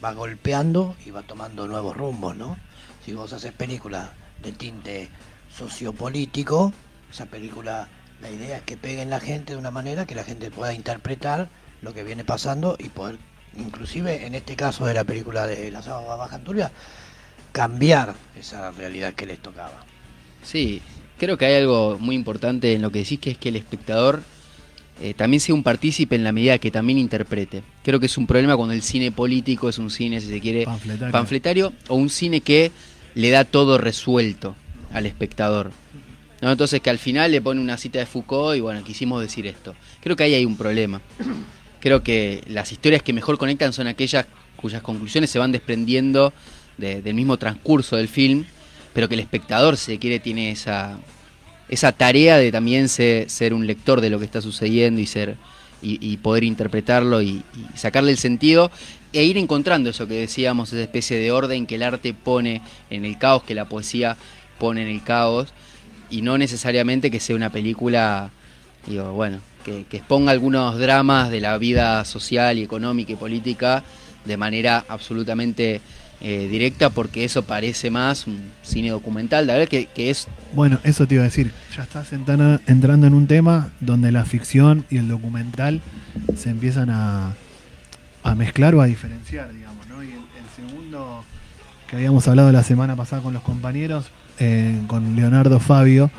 [0.04, 2.58] va golpeando y va tomando nuevos rumbos, ¿no?
[3.06, 4.10] Si vos haces películas
[4.42, 5.10] de tinte
[5.56, 6.74] sociopolítico,
[7.12, 7.88] esa película,
[8.22, 11.50] la idea es que peguen la gente de una manera que la gente pueda interpretar
[11.82, 13.18] lo que viene pasando y poder,
[13.56, 16.72] inclusive en este caso de la película de La Sábana Baja Turbia,
[17.52, 19.86] cambiar esa realidad que les tocaba.
[20.44, 20.82] Sí,
[21.26, 24.22] creo que hay algo muy importante en lo que decís, que es que el espectador
[25.02, 27.64] eh, también sea un partícipe en la medida que también interprete.
[27.84, 30.66] Creo que es un problema cuando el cine político es un cine, si se quiere,
[30.66, 31.12] Panfletario.
[31.12, 32.72] panfletario o un cine que
[33.16, 34.56] le da todo resuelto
[34.92, 35.72] al espectador.
[36.42, 36.52] ¿no?
[36.52, 39.76] Entonces que al final le pone una cita de Foucault y bueno, quisimos decir esto.
[40.02, 41.02] Creo que ahí hay un problema.
[41.80, 46.34] Creo que las historias que mejor conectan son aquellas cuyas conclusiones se van desprendiendo
[46.78, 48.46] de- del mismo transcurso del film,
[48.94, 50.98] pero que el espectador, se quiere, tiene esa,
[51.70, 55.38] esa tarea de también ser, un lector de lo que está sucediendo y ser
[55.86, 58.72] y, poder interpretarlo y, y sacarle el sentido
[59.12, 63.04] e ir encontrando eso que decíamos, esa especie de orden que el arte pone en
[63.06, 64.18] el caos, que la poesía
[64.58, 65.50] pone en el caos,
[66.10, 68.32] y no necesariamente que sea una película,
[68.88, 73.84] digo, bueno, que, que exponga algunos dramas de la vida social y económica y política
[74.26, 75.82] de manera absolutamente
[76.24, 81.06] eh, directa, porque eso parece más un cine documental, la verdad que, es Bueno, eso
[81.06, 81.52] te iba a decir.
[81.76, 85.82] Ya estás entrando, entrando en un tema donde la ficción y el documental
[86.36, 87.34] se empiezan a,
[88.24, 90.02] a mezclar o a diferenciar, digamos, ¿no?
[90.02, 91.26] Y el, el segundo
[91.88, 94.06] que habíamos hablado la semana pasada con los compañeros,
[94.40, 96.10] eh, con Leonardo Fabio,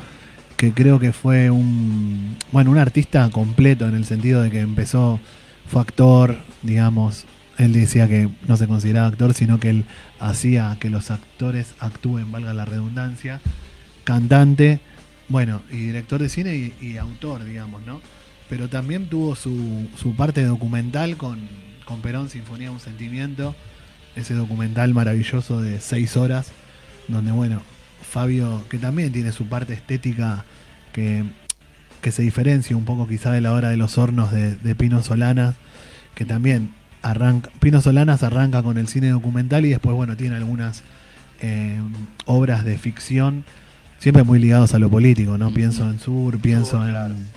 [0.55, 5.19] que creo que fue un, bueno, un artista completo en el sentido de que empezó,
[5.67, 7.25] fue actor, digamos,
[7.57, 9.85] él decía que no se consideraba actor, sino que él
[10.19, 13.41] hacía que los actores actúen, valga la redundancia,
[14.03, 14.79] cantante,
[15.29, 18.01] bueno, y director de cine y, autor, digamos, ¿no?
[18.49, 21.39] Pero también tuvo su, su parte documental con,
[21.85, 23.55] con Perón, Sinfonía un Sentimiento,
[24.15, 26.51] ese documental maravilloso de seis horas,
[27.07, 27.61] donde, bueno,
[28.01, 30.45] Fabio, que también tiene su parte estética
[30.93, 31.23] que,
[32.01, 35.01] que se diferencia un poco quizá de la hora de los hornos de, de Pino
[35.01, 35.55] Solanas,
[36.13, 36.73] que también
[37.09, 40.83] arranca, Pino Solanas arranca con el cine documental y después, bueno, tiene algunas
[41.41, 41.79] eh,
[42.25, 43.45] obras de ficción,
[43.99, 45.51] siempre muy ligados a lo político, ¿no?
[45.51, 47.27] Pienso en Sur, pienso en,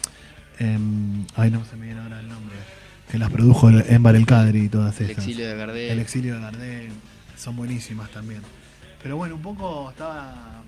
[0.59, 2.57] en- Ay, no se me viene ahora el nombre.
[3.11, 5.25] Que las produjo el- Envar El Cadri y todas el esas.
[5.25, 5.91] exilio de Gardel.
[5.91, 6.89] El exilio de Gardel.
[7.37, 8.41] Son buenísimas también.
[9.03, 10.63] Pero bueno, un poco estaba.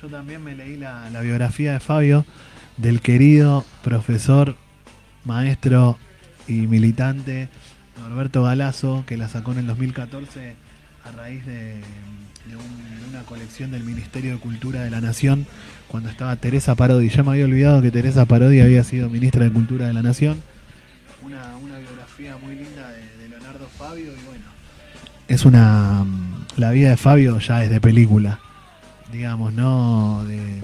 [0.00, 2.24] Yo también me leí la, la biografía de Fabio,
[2.76, 4.56] del querido profesor,
[5.24, 5.98] maestro
[6.48, 7.48] y militante
[7.98, 10.54] Norberto Galazo, que la sacó en el 2014
[11.04, 11.74] a raíz de,
[12.48, 15.46] de un- de una colección del Ministerio de Cultura de la Nación,
[15.88, 17.08] cuando estaba Teresa Parodi.
[17.08, 20.42] Ya me había olvidado que Teresa Parodi había sido ministra de Cultura de la Nación.
[21.22, 24.44] Una, biografía muy linda de, de Leonardo Fabio y bueno.
[25.28, 26.04] Es una.
[26.04, 28.38] mm, La vida de Fabio ya es de película,
[29.12, 30.24] digamos, ¿no?
[30.24, 30.60] De,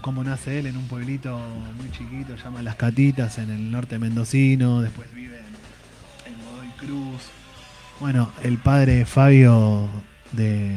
[0.00, 1.38] cómo nace él en un pueblito
[1.76, 5.39] muy chiquito, llama Las Catitas, en el norte mendocino, después vive
[6.80, 7.22] Cruz.
[8.00, 9.88] Bueno, el padre de Fabio
[10.32, 10.72] de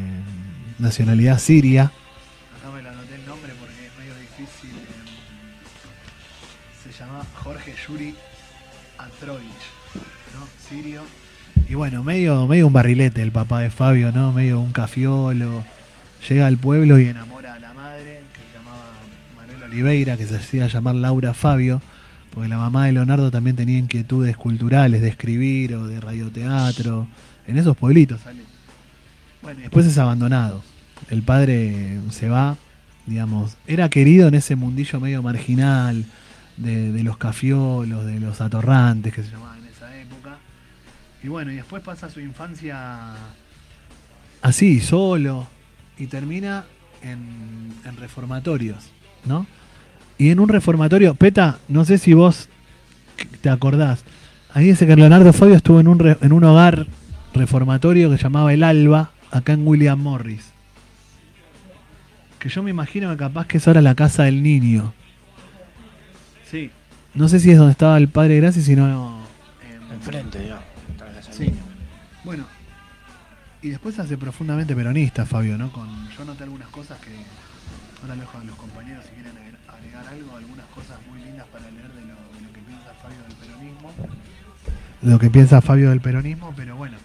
[0.80, 1.92] nacionalidad siria.
[2.60, 4.72] Acá me lo anoté el nombre porque es medio difícil.
[4.72, 4.84] eh,
[6.84, 8.16] Se llama Jorge Yuri
[8.98, 9.46] Atrovich,
[10.34, 10.46] ¿no?
[10.68, 11.04] Sirio.
[11.70, 14.34] Y bueno, medio, medio un barrilete el papá de Fabio, ¿no?
[14.34, 15.64] Medio un cafiolo.
[16.28, 18.92] Llega al pueblo y enamora a la madre, que se llamaba
[19.38, 21.82] Manuel Oliveira, que se hacía llamar Laura Fabio,
[22.34, 27.08] porque la mamá de Leonardo también tenía inquietudes culturales de escribir o de radioteatro,
[27.46, 28.22] en esos pueblitos.
[29.42, 30.64] Bueno, después es abandonado.
[31.10, 32.58] El padre se va,
[33.06, 36.06] digamos, era querido en ese mundillo medio marginal
[36.58, 40.38] de, los cafiolos, de los atorrantes que se llamaban en esa época.
[41.22, 43.14] Y bueno, y después pasa su infancia
[44.42, 45.48] así, solo,
[46.00, 46.66] y termina
[47.04, 48.92] en reformatorios,
[49.26, 49.46] ¿no?
[50.24, 52.48] Y en un reformatorio, Peta, no sé si vos
[53.42, 54.04] te acordás,
[54.54, 56.88] ahí dice que Leonardo Fabio estuvo en un, re- en un hogar
[57.34, 60.46] reformatorio que se llamaba El Alba, acá en William Morris.
[62.40, 64.94] Que yo me imagino que capaz que eso era la casa del niño.
[66.50, 66.72] Sí.
[67.14, 70.64] No sé si es donde estaba el padre Graci, sino en- Enfrente, digamos.
[71.32, 71.52] Sí.
[72.24, 72.46] Bueno,
[73.62, 75.70] y después hace profundamente peronista, Fabio, ¿no?
[75.72, 77.10] Con, yo noté algunas cosas que
[78.08, 79.32] los compañeros si quieren
[79.68, 82.16] agregar- algo, algunas cosas muy lindas para leer de lo,
[82.48, 83.92] de que piensa Fabio del peronismo.
[85.02, 86.98] De lo que piensa Fabio del peronismo, pero bueno,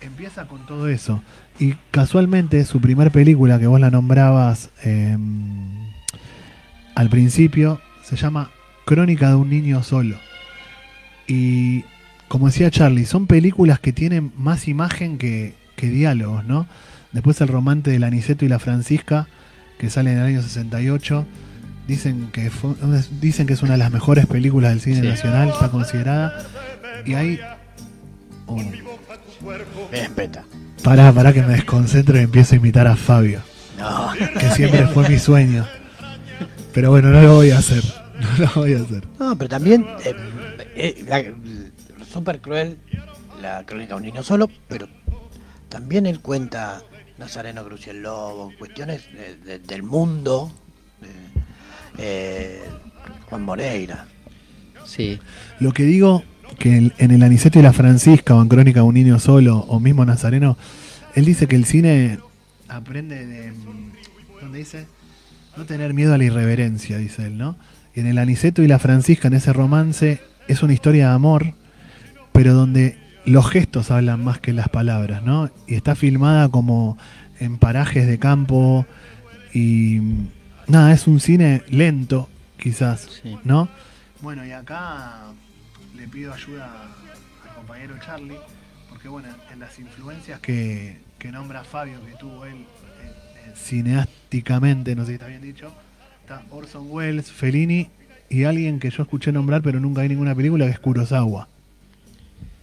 [0.00, 1.22] empieza con todo eso.
[1.58, 5.16] Y casualmente su primer película que vos la nombrabas eh,
[6.94, 8.50] al principio se llama
[8.84, 10.16] Crónica de un niño solo.
[11.26, 11.84] Y
[12.28, 16.66] como decía Charlie, son películas que tienen más imagen que, que diálogos, ¿no?
[17.12, 19.26] Después el romance del Aniceto y la Francisca,
[19.80, 21.26] que sale en el año 68,
[21.88, 22.74] dicen que, fue-
[23.20, 25.06] dicen que es una de las mejores películas del cine Sí.
[25.08, 26.44] nacional, está considerada.
[27.06, 27.40] Y hay...
[28.46, 28.60] oh,
[29.90, 30.44] Ven, peta.
[30.84, 33.40] pará, pará que me desconcentro y empiezo a imitar a Fabio,
[33.78, 34.10] No.
[34.38, 35.66] que siempre fue mi sueño.
[36.74, 37.82] Pero bueno, no lo voy a hacer,
[38.20, 39.02] no lo voy a hacer.
[39.18, 40.14] No, pero también eh,
[40.76, 41.24] eh, la,
[42.12, 42.76] súper cruel
[43.40, 44.86] la crónica de un niño solo, pero
[45.70, 46.82] también él cuenta
[47.20, 50.50] Nazareno Cruz y el Lobo, cuestiones de- de- del mundo,
[51.00, 51.08] de,
[51.98, 52.62] eh,
[53.28, 54.06] Juan Moreira.
[54.86, 55.20] Sí.
[55.60, 56.24] Lo que digo
[56.58, 59.58] que en- en el Aniceto y la Francisca o en Crónica de un niño solo
[59.58, 60.56] o mismo Nazareno,
[61.14, 62.18] él dice que el cine
[62.68, 63.52] aprende de
[64.40, 64.86] ¿dónde dice?
[65.56, 67.56] No tener miedo a la irreverencia, dice él, ¿no?
[67.94, 71.52] Y en el Aniceto y la Francisca en ese romance es una historia de amor,
[72.32, 75.50] pero donde los gestos hablan más que las palabras, ¿no?
[75.66, 76.96] Y está filmada como
[77.38, 78.86] en parajes de campo
[79.52, 80.00] y
[80.66, 82.28] nada, es un cine lento,
[82.58, 83.36] quizás, Sí.
[83.44, 83.68] ¿no?
[84.20, 85.32] Bueno, y acá
[85.96, 86.70] le pido ayuda
[87.48, 88.36] al compañero Charlie,
[88.90, 93.12] porque bueno, en las influencias que, que nombra Fabio, que tuvo él eh,
[93.46, 95.72] eh, cineásticamente, no sé si está bien dicho,
[96.22, 97.88] está Orson Welles, Fellini
[98.28, 101.48] y alguien que yo escuché nombrar pero nunca vi ninguna película, que es Kurosawa.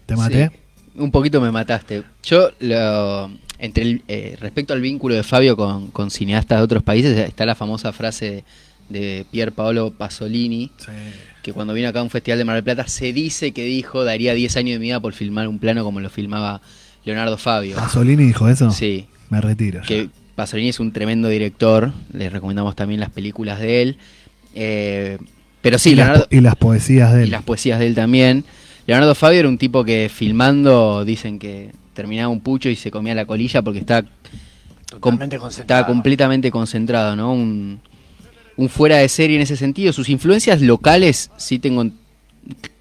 [0.08, 0.50] ¿Te maté?
[0.50, 2.02] Sí, un poquito me mataste.
[2.24, 6.82] Yo, lo, entre el- eh, respecto al vínculo de Fabio con, con cineastas de otros
[6.82, 8.44] países, está la famosa frase
[8.90, 10.92] de Pier Paolo Pasolini, Sí.
[11.44, 14.04] que cuando vino acá a un festival de Mar del Plata se dice que dijo
[14.04, 16.62] daría 10 años de mi vida por filmar un plano como lo filmaba
[17.06, 17.76] Leonardo Fabio.
[17.76, 18.72] ¿Pasolini dijo eso?
[18.72, 19.82] Sí, Me retiro.
[19.82, 19.86] ya.
[19.88, 23.98] que Pasolini es un tremendo director, les recomendamos también las películas de él.
[24.56, 25.18] Eh,
[25.62, 27.32] pero sí, y, las, Leonardo, po- y las poesías de y él.
[27.32, 28.46] las poesías de él también.
[28.88, 33.14] Leonardo Fabio era un tipo que filmando dicen que terminaba un pucho y se comía
[33.14, 34.04] la colilla porque está
[34.90, 35.82] Totalmente concentrado.
[35.82, 37.34] estaba completamente concentrado, ¿no?
[37.34, 37.82] Un,
[38.56, 39.92] un fuera de serie en ese sentido.
[39.92, 41.94] Sus influencias locales sí tengo en,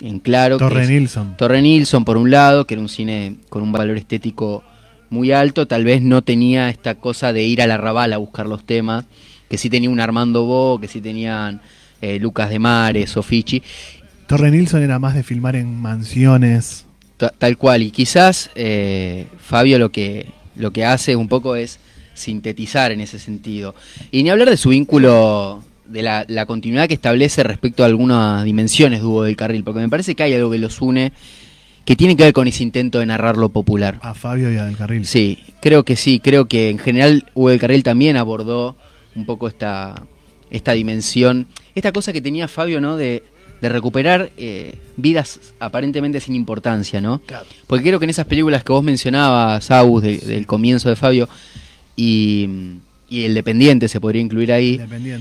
[0.00, 0.58] en claro.
[0.58, 1.36] que Torre Nilsson.
[1.36, 4.62] Torre Nilsson, por un lado, que era un cine con un valor estético
[5.10, 8.46] muy alto, tal vez no tenía esta cosa de ir a la rabal a buscar
[8.46, 9.04] los temas,
[9.48, 11.60] que sí tenía un Armando Bo, que sí tenían
[12.00, 13.62] eh, Lucas de Mares, Ofici,
[14.26, 16.84] Torre Nilsson era más de filmar en mansiones.
[17.16, 21.78] Ta- tal cual y quizás eh, Fabio lo que lo que hace un poco es
[22.14, 23.74] sintetizar en ese sentido
[24.10, 28.42] y ni hablar de su vínculo de la, la continuidad que establece respecto a algunas
[28.44, 31.12] dimensiones de Hugo del Carril porque me parece que hay algo que los une
[31.84, 34.64] que tiene que ver con ese intento de narrar lo popular A Fabio y a
[34.64, 35.04] Del Carril.
[35.06, 38.76] sí creo que sí creo que en general Hugo del Carril también abordó
[39.14, 40.02] un poco esta
[40.50, 43.22] esta dimensión esta cosa que tenía Fabio no de
[43.60, 47.20] de recuperar eh, vidas aparentemente sin importancia, ¿no?
[47.20, 47.46] Claro.
[47.66, 51.28] Porque creo que en esas películas que vos mencionabas, Agus, de- del comienzo de Fabio,
[51.96, 52.48] y,
[53.08, 54.80] y El Dependiente se podría incluir ahí,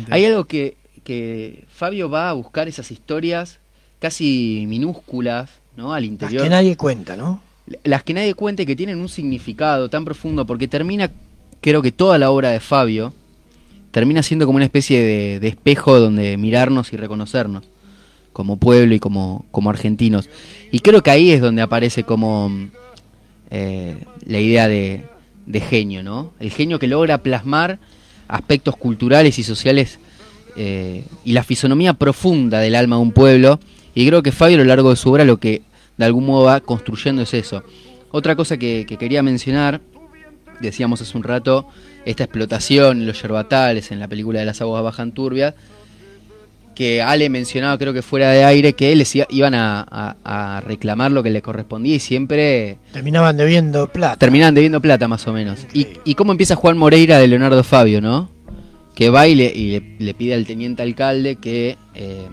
[0.09, 3.59] hay algo que, que Fabio va a buscar esas historias
[3.99, 5.93] casi minúsculas, ¿no?
[5.93, 6.43] Al Las interior.
[6.43, 7.41] que nadie cuenta, ¿no?
[7.83, 11.09] Las que nadie cuenta y que tienen un significado tan profundo, porque termina,
[11.61, 13.13] creo que toda la obra de Fabio
[13.91, 17.63] termina siendo como una especie de, de espejo donde mirarnos y reconocernos
[18.35, 20.29] como pueblo y como, como argentinos.
[20.69, 22.51] Y creo que ahí es donde aparece como
[23.49, 23.95] eh,
[24.25, 25.05] la idea de,
[25.45, 26.33] de genio, ¿no?
[26.41, 27.79] El genio que logra plasmar
[28.27, 29.99] aspectos culturales y sociales
[30.57, 33.61] eh, y la fisonomía profunda del alma de un pueblo.
[33.93, 35.61] Y creo que Fabio a lo largo de su obra lo que
[35.95, 37.63] de algún modo va construyendo es eso.
[38.11, 39.79] Otra cosa que, que quería mencionar,
[40.59, 41.69] decíamos hace un rato,
[42.03, 45.53] esta explotación en los yerbatales, en la película de las aguas bajan turbias,
[46.75, 50.61] que Ale mencionaba creo que fuera de aire, que les iba- iban a, a- a
[50.61, 54.17] reclamar lo que le correspondía y siempre Terminaban debiendo plata.
[54.17, 55.65] terminaban debiendo plata más o menos.
[55.73, 58.29] Y, y cómo empieza Juan Moreira de Leonardo Fabio, ¿no?
[58.93, 62.27] Que va y le, y le- le pide al teniente alcalde que, eh,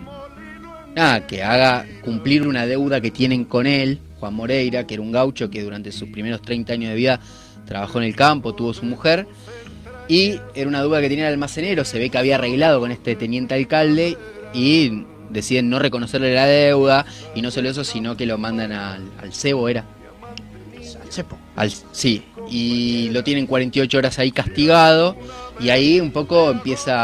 [0.94, 5.12] nada, que haga cumplir una deuda que tienen con él, Juan Moreira, que era un
[5.12, 7.20] gaucho que durante sus primeros 30 años de vida
[7.66, 9.26] trabajó en el campo, tuvo su mujer,
[10.08, 13.16] y era una deuda que tenía el almacenero, se ve que había arreglado con este
[13.16, 14.16] teniente alcalde
[14.54, 19.02] y deciden no reconocerle la deuda, y no solo eso, sino que lo mandan al,
[19.20, 19.84] al cebo, era.
[21.02, 21.38] Al cepo.
[21.56, 25.16] Al- sí, y lo tienen 48 horas ahí castigado
[25.60, 26.94] y ahí un poco empieza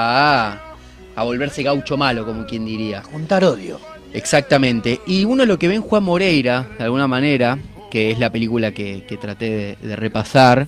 [0.52, 0.74] a,
[1.16, 3.02] a volverse gaucho malo, como quien diría.
[3.02, 3.80] Juntar odio.
[4.12, 5.00] Exactamente.
[5.06, 7.58] Y uno lo que ve en Juan Moreira, de alguna manera,
[7.90, 10.66] que es la película que, que traté de, de repasar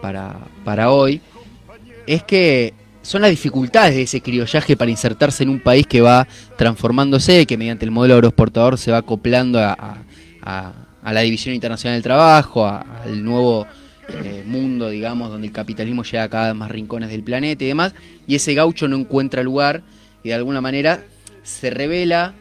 [0.00, 1.20] para, para hoy,
[2.06, 6.26] es que son las dificultades de ese criollaje para insertarse en un país que va
[6.56, 9.98] transformándose, que mediante el modelo agroexportador se va acoplando a,
[11.04, 13.66] la División Internacional del Trabajo, al nuevo
[14.08, 17.94] eh, mundo, digamos, donde el capitalismo llega a cada más rincones del planeta y demás,
[18.26, 19.82] y ese gaucho no encuentra lugar
[20.22, 21.02] y de alguna manera
[21.42, 22.34] se revela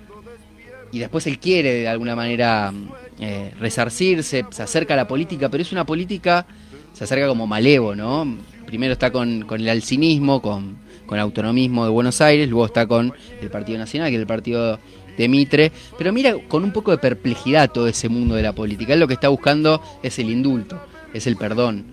[0.91, 2.72] y después él quiere de alguna manera
[3.20, 6.45] eh, resarcirse, se acerca a la política, pero es una política,
[6.93, 8.38] se acerca como malevo, ¿no?
[8.72, 12.88] Primero está con, con el alcinismo, con, con el autonomismo de Buenos Aires, luego está
[12.88, 14.80] con el Partido Nacional, que es el partido
[15.17, 18.93] de Mitre, pero mira con un poco de perplejidad todo ese mundo de la política.
[18.93, 20.80] Él lo que está buscando es el indulto,
[21.13, 21.86] es el perdón.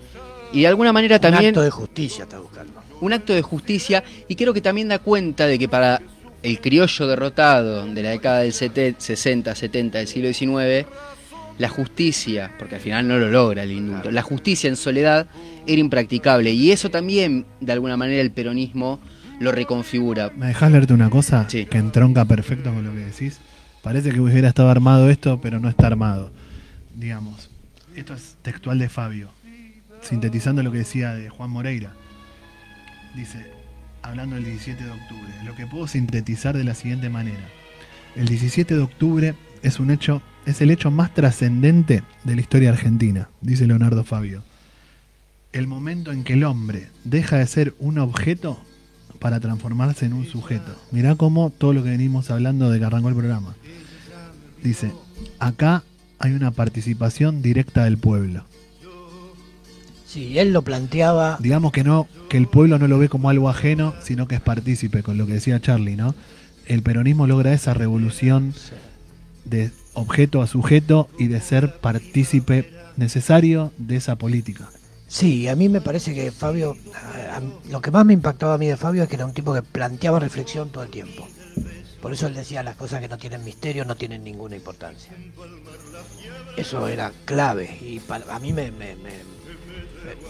[0.53, 2.73] Y de alguna manera también Un acto de justicia está buscando.
[3.01, 6.01] un acto de justicia y creo que también da cuenta de que para
[6.45, 10.87] el criollo derrotado de la década del sete- 60, 70 del siglo XIX,
[11.59, 15.27] la justicia, porque al final no lo logra el indulto, la justicia en soledad
[15.69, 18.99] era impracticable y eso también de alguna manera el peronismo
[19.39, 20.33] lo reconfigura.
[20.37, 21.67] ¿Me dejás leerte una cosa Sí.
[21.67, 23.39] que entronca perfecto con lo que decís?
[23.83, 26.33] Parece que hubiera estado armado esto, pero no está armado.
[26.97, 27.51] Digamos,
[27.95, 29.31] esto es textual de Fabio,
[30.03, 31.93] sintetizando lo que decía de Juan Moreira.
[33.15, 33.47] Dice,
[34.03, 37.49] hablando del 17 de octubre, lo que puedo sintetizar de la siguiente manera.
[38.17, 42.71] El 17 de octubre es un hecho, es el hecho más trascendente de la historia
[42.71, 44.43] argentina, dice Leonardo Fabio.
[45.53, 48.59] El momento en que el hombre deja de ser un objeto
[49.19, 50.77] para transformarse en un sujeto.
[50.91, 53.55] Mirá cómo todo lo que venimos hablando de que arrancó el programa.
[54.63, 54.93] Dice,
[55.39, 55.85] acá
[56.19, 58.45] hay una participación directa del pueblo.
[60.07, 61.39] Sí, él lo planteaba.
[61.41, 64.41] Digamos que no, que el pueblo no lo ve como algo ajeno, sino que es
[64.41, 66.15] partícipe, con lo que decía Charlie, ¿no?
[66.67, 68.55] El peronismo logra esa revolución
[69.45, 74.69] de objeto a sujeto y de ser partícipe necesario de esa política.
[75.09, 77.41] Sí, a mí me parece que Fabio, a-
[77.71, 79.63] lo que más me impactaba a mí de Fabio es que era un tipo que
[79.63, 81.27] planteaba reflexión todo el tiempo.
[82.03, 85.13] Por eso él decía las cosas que no tienen misterio no tienen ninguna importancia.
[86.57, 89.39] Eso era clave y para, a mí me, me- me-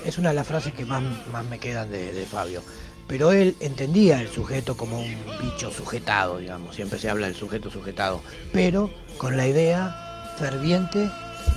[0.04, 1.02] es una de las frases que más,
[1.32, 2.62] más me quedan de, de Fabio.
[3.06, 7.70] Pero él entendía el sujeto como un bicho sujetado, digamos, siempre se habla del sujeto
[7.70, 8.20] sujetado,
[8.52, 11.10] pero con la idea ferviente,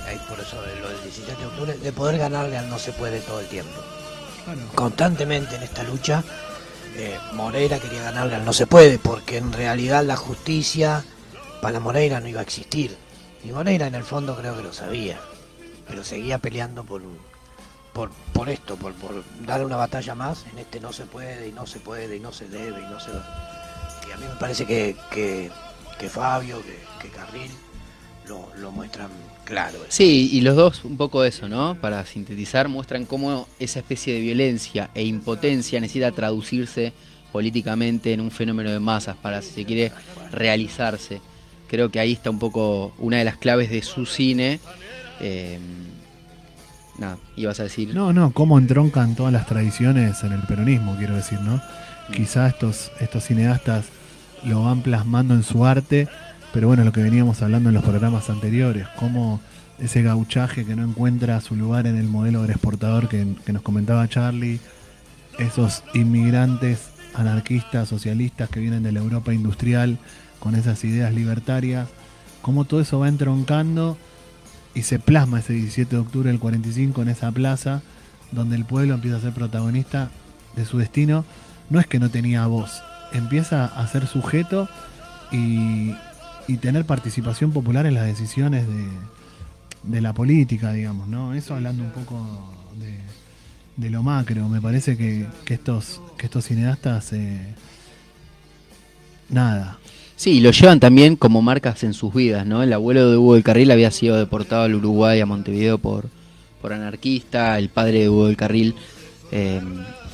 [0.08, 3.20] eh, por eso lo del 17 de octubre, de poder ganarle al no se puede
[3.20, 3.80] todo el tiempo.
[4.74, 6.24] Constantemente en esta lucha,
[6.96, 11.04] eh, Moreira quería ganarle al no se puede, porque en realidad la justicia
[11.60, 12.96] para Moreira no iba a existir.
[13.44, 15.20] Y Moreira en el fondo creo que lo sabía,
[15.86, 17.02] pero seguía peleando por,
[17.92, 21.52] por, por esto, por, por dar una batalla más en este no se puede y
[21.52, 23.10] no se puede y no se debe y no se...
[23.10, 25.50] Y a mí me parece que, que,
[25.98, 27.50] que Fabio, que, que Carril
[28.26, 29.10] lo, lo muestran
[29.52, 29.78] claro.
[29.88, 31.74] Sí, y los dos un poco eso, ¿no?
[31.74, 36.94] Para sintetizar, muestran cómo esa especie de violencia e impotencia necesita traducirse
[37.32, 39.92] políticamente en un fenómeno de masas para, si se quiere,
[40.30, 41.20] realizarse.
[41.68, 44.58] Creo que ahí está un poco una de las claves de su cine.
[45.20, 45.58] Eh,
[46.98, 47.94] nada, ibas a decir.
[47.94, 51.60] No, no, cómo entroncan todas las tradiciones en el peronismo, quiero decir, ¿no?
[52.14, 53.86] Quizá estos, estos cineastas
[54.44, 56.08] lo van plasmando en su arte,
[56.52, 59.40] pero bueno, lo que veníamos hablando en los programas anteriores, cómo
[59.78, 63.62] ese gauchaje que no encuentra su lugar en el modelo del exportador que, que nos
[63.62, 64.60] comentaba Charlie,
[65.38, 69.98] esos inmigrantes anarquistas, socialistas que vienen de la Europa industrial
[70.40, 71.88] con esas ideas libertarias,
[72.42, 73.96] cómo todo eso va entroncando
[74.74, 77.82] y se plasma ese 17 de octubre del 45 en esa plaza
[78.30, 80.10] donde el pueblo empieza a ser protagonista
[80.56, 81.24] de su destino.
[81.70, 82.82] No es que no tenía voz,
[83.12, 84.68] empieza a ser sujeto
[85.30, 85.94] y,
[86.52, 88.84] y tener participación popular en las decisiones de,
[89.84, 91.34] de la política, digamos, ¿no?
[91.34, 92.98] Eso hablando un poco de,
[93.76, 97.54] de lo macro, me parece que, que estos, que estos cineastas, eh,
[99.28, 99.78] nada,
[100.14, 102.62] Sí, lo llevan también como marcas en sus vidas, ¿no?
[102.62, 106.10] El abuelo de Hugo del Carril había sido deportado al Uruguay, a Montevideo, por,
[106.60, 107.58] por anarquista.
[107.58, 108.76] El padre de Hugo del Carril
[109.32, 109.60] eh,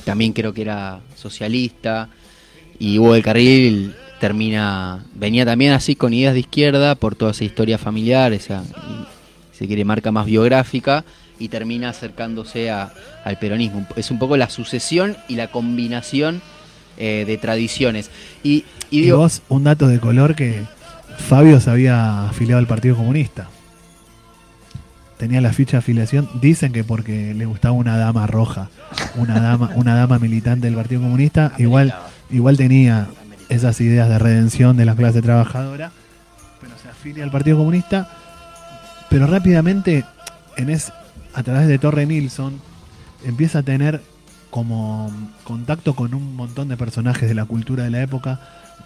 [0.05, 2.09] también creo que era socialista.
[2.79, 7.43] Y Hugo del Carril termina, venía también así con ideas de izquierda por toda esa
[7.43, 8.63] historia familiar, esa,
[9.57, 11.03] se quiere, marca más biográfica,
[11.39, 12.91] y termina acercándose a-
[13.23, 13.85] al peronismo.
[13.95, 16.41] Es un poco la sucesión y la combinación
[16.97, 18.11] eh, de tradiciones.
[18.43, 20.63] Y, y Y, digo, vos, un dato de color que
[21.17, 23.47] Fabio se había afiliado al Partido Comunista.
[25.17, 28.69] Tenía la ficha de afiliación, dicen que porque le gustaba una dama roja,
[29.15, 31.93] una dama, una dama militante del Partido Comunista, igual,
[32.31, 33.07] igual tenía
[33.49, 35.91] esas ideas de redención de la clase trabajadora,
[36.61, 38.09] pero se afilia al Partido Comunista,
[39.09, 40.05] pero rápidamente
[40.55, 40.93] en es,
[41.33, 42.61] a través de Torre Nilsson
[43.25, 44.01] empieza a tener
[44.49, 45.11] como
[45.43, 48.39] contacto con un montón de personajes de la cultura de la época,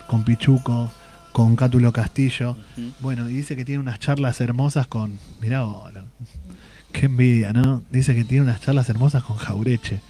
[0.08, 0.92] con Pichuco,
[1.32, 2.58] con Cátulo Castillo.
[3.00, 5.20] Bueno, y dice que tiene unas charlas hermosas con.
[5.42, 5.66] Mirá,
[6.92, 7.84] qué envidia, ¿no?
[7.92, 10.02] Dice que tiene unas charlas hermosas con Jaureche.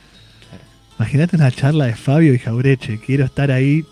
[1.00, 3.00] Imagínate una charla de Fabio y Jaureche.
[3.00, 3.86] Quiero estar ahí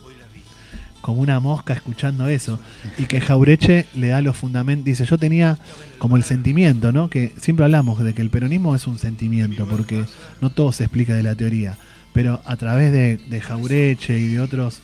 [1.02, 2.60] como una mosca escuchando eso.
[2.98, 4.86] Y que Jaureche le da los fundamentos.
[4.86, 5.58] Dice, yo tenía
[5.98, 7.10] como el sentimiento, ¿no?
[7.10, 10.06] Que siempre hablamos de que el peronismo es un sentimiento, porque
[10.40, 11.78] no todo se explica de la teoría.
[12.14, 14.82] Pero a través de, Jaureche y de otros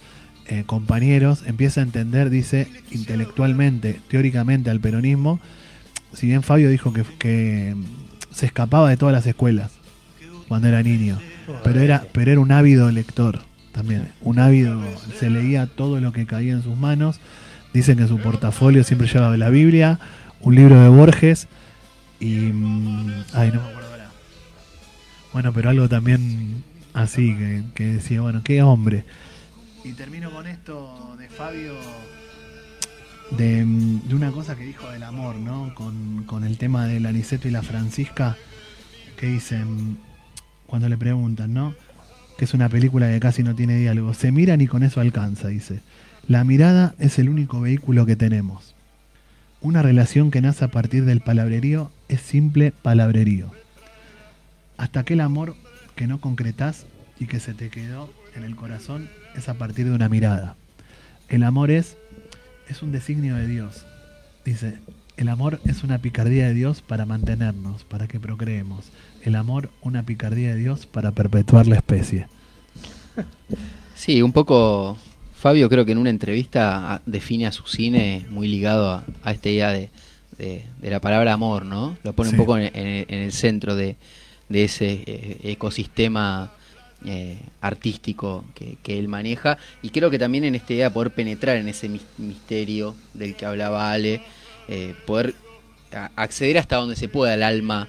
[0.48, 5.40] eh, compañeros empieza a entender, dice, intelectualmente, teóricamente al peronismo.
[6.14, 7.76] Si bien Fabio dijo que, que
[8.32, 9.72] se escapaba de todas las escuelas
[10.48, 11.20] cuando era niño,
[11.64, 13.42] pero era, pero era un ávido lector
[13.78, 14.82] también, un ávido,
[15.20, 17.20] se leía todo lo que caía en sus manos.
[17.74, 20.00] Dicen que en su portafolio siempre llevaba la Biblia,
[20.42, 21.48] un libro de Borges
[22.20, 22.38] y...
[22.38, 24.10] mm, Ay, no me acuerdo ahora.
[25.32, 26.64] Bueno, pero algo también
[26.96, 27.36] así,
[27.76, 29.06] que, decía, bueno, qué hombre.
[29.84, 31.76] Y termino con esto de Fabio,
[33.38, 35.76] de, de una cosa que dijo del amor, ¿no?
[35.76, 38.38] Con, con el tema del Aniceto y la Francisca,
[39.18, 40.00] que dicen,
[40.66, 41.76] cuando le preguntan, ¿no?
[42.38, 44.14] Que es una película que casi no tiene diálogo.
[44.14, 45.82] Se miran y con eso alcanza, dice.
[46.28, 48.76] La mirada es el único vehículo que tenemos.
[49.62, 53.52] Una relación que nace a partir del palabrerío es simple palabrerío.
[54.78, 55.56] Hasta aquel amor
[55.96, 56.86] que no concretás
[57.20, 60.56] y que se te quedó en el corazón es a partir de una mirada.
[61.30, 61.98] El amor es,
[62.70, 63.86] es un designio de Dios.
[64.46, 64.78] Dice,
[65.18, 68.92] el amor es una picardía de Dios para mantenernos, para que procreemos.
[69.24, 72.28] El amor, una picardía de Dios para perpetuar la especie.
[73.96, 74.98] Sí, un poco.
[75.36, 79.50] Fabio creo que en una entrevista define a su cine muy ligado a, a esta
[79.50, 79.90] idea de,
[80.38, 81.96] de- de la palabra amor, ¿no?
[82.04, 82.36] Lo pone Sí.
[82.36, 83.98] un poco en, en- en el centro de,
[84.50, 86.52] de ese eh, ecosistema
[87.06, 89.58] eh, artístico que, que él maneja.
[89.84, 93.36] Y creo que también en esta idea de poder penetrar en ese mis- misterio del
[93.36, 94.22] que hablaba Ale,
[94.68, 95.36] eh, poder
[96.16, 97.88] acceder hasta donde se pueda al alma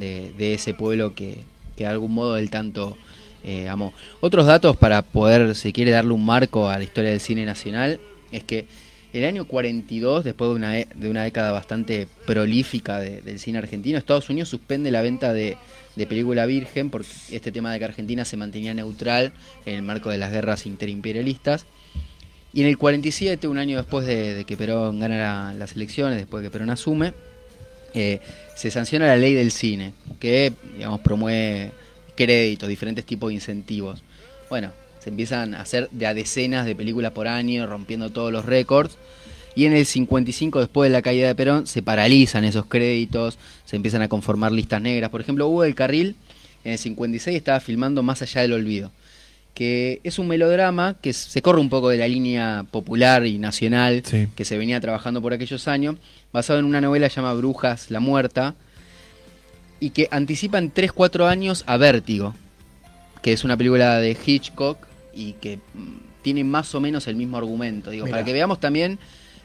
[0.00, 1.38] de, ese pueblo que,
[1.76, 2.96] que de algún modo él tanto
[3.44, 3.92] eh, amó.
[4.20, 8.00] Otros datos para poder, si quiere, darle un marco a la historia del cine nacional,
[8.32, 8.66] es que
[9.12, 13.58] el año 42, después de una, e- de una década bastante prolífica de- del cine
[13.58, 15.56] argentino, Estados Unidos suspende la venta de,
[15.96, 19.32] de película virgen porque este tema de que Argentina se mantenía neutral
[19.66, 21.66] en el marco de las guerras interimperialistas.
[22.52, 26.42] Y en el 47, un año después de, que Perón gana la- las elecciones, después
[26.42, 27.12] de que Perón asume,
[27.94, 28.20] eh,
[28.56, 31.72] se sanciona la ley del cine, que digamos promueve
[32.14, 34.02] créditos, diferentes tipos de incentivos.
[34.48, 34.72] Bueno,
[35.02, 38.96] se empiezan a hacer de a decenas de películas por año, rompiendo todos los récords.
[39.54, 43.76] Y en el 55, después de la caída de Perón, se paralizan esos créditos, se
[43.76, 45.10] empiezan a conformar listas negras.
[45.10, 46.14] Por ejemplo, Hugo del Carril
[46.64, 48.92] en el 56 estaba filmando Más allá del olvido,
[49.54, 54.02] que es un melodrama que se corre un poco de la línea popular y nacional
[54.04, 54.28] Sí.
[54.36, 55.96] que se venía trabajando por aquellos años,
[56.32, 58.54] basado en una novela llamada Brujas, la Muerta,
[59.80, 62.34] y que anticipa en 3-4 años a Vértigo,
[63.22, 64.78] que es una película de Hitchcock
[65.14, 67.90] y que mm, tiene más o menos el mismo argumento.
[67.90, 68.16] Digo, Mirá.
[68.18, 68.98] para que veamos también...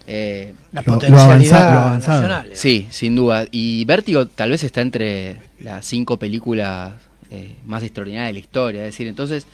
[0.08, 2.22] eh, La Lo- lo potencialidad avanzado, lo avanzado.
[2.22, 2.50] nacional.
[2.54, 3.46] Sí, sin duda.
[3.52, 6.94] Y Vértigo tal vez está entre las cinco películas
[7.32, 8.82] eh, más extraordinarias de la historia.
[8.82, 9.48] Es decir, entonces,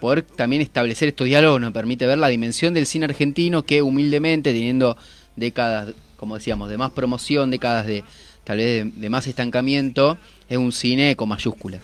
[0.00, 4.52] poder también establecer estos diálogos nos permite ver la dimensión del cine argentino que humildemente,
[4.52, 4.96] teniendo
[5.34, 8.04] décadas, como decíamos, de más promoción, décadas de
[8.44, 11.80] tal vez de, más estancamiento, es un cine con mayúsculas.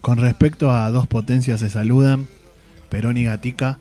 [0.00, 2.26] Con respecto a dos potencias se saludan,
[2.88, 3.78] Perón y Gatica,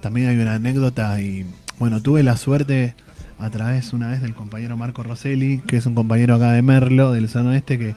[0.00, 1.46] también hay una anécdota y
[1.78, 2.94] bueno, tuve la suerte
[3.38, 7.12] a través una vez del compañero Marco Rosselli, que es un compañero acá de Merlo,
[7.12, 7.96] del Zona Oeste, que,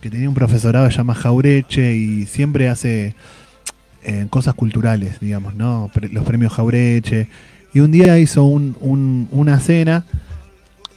[0.00, 3.14] que tenía un profesorado que se llama Jaureche y siempre hace
[4.04, 5.90] eh, cosas culturales, digamos, ¿no?
[6.12, 7.28] Los premios Jaureche.
[7.74, 10.04] Y un día hizo un- un- una cena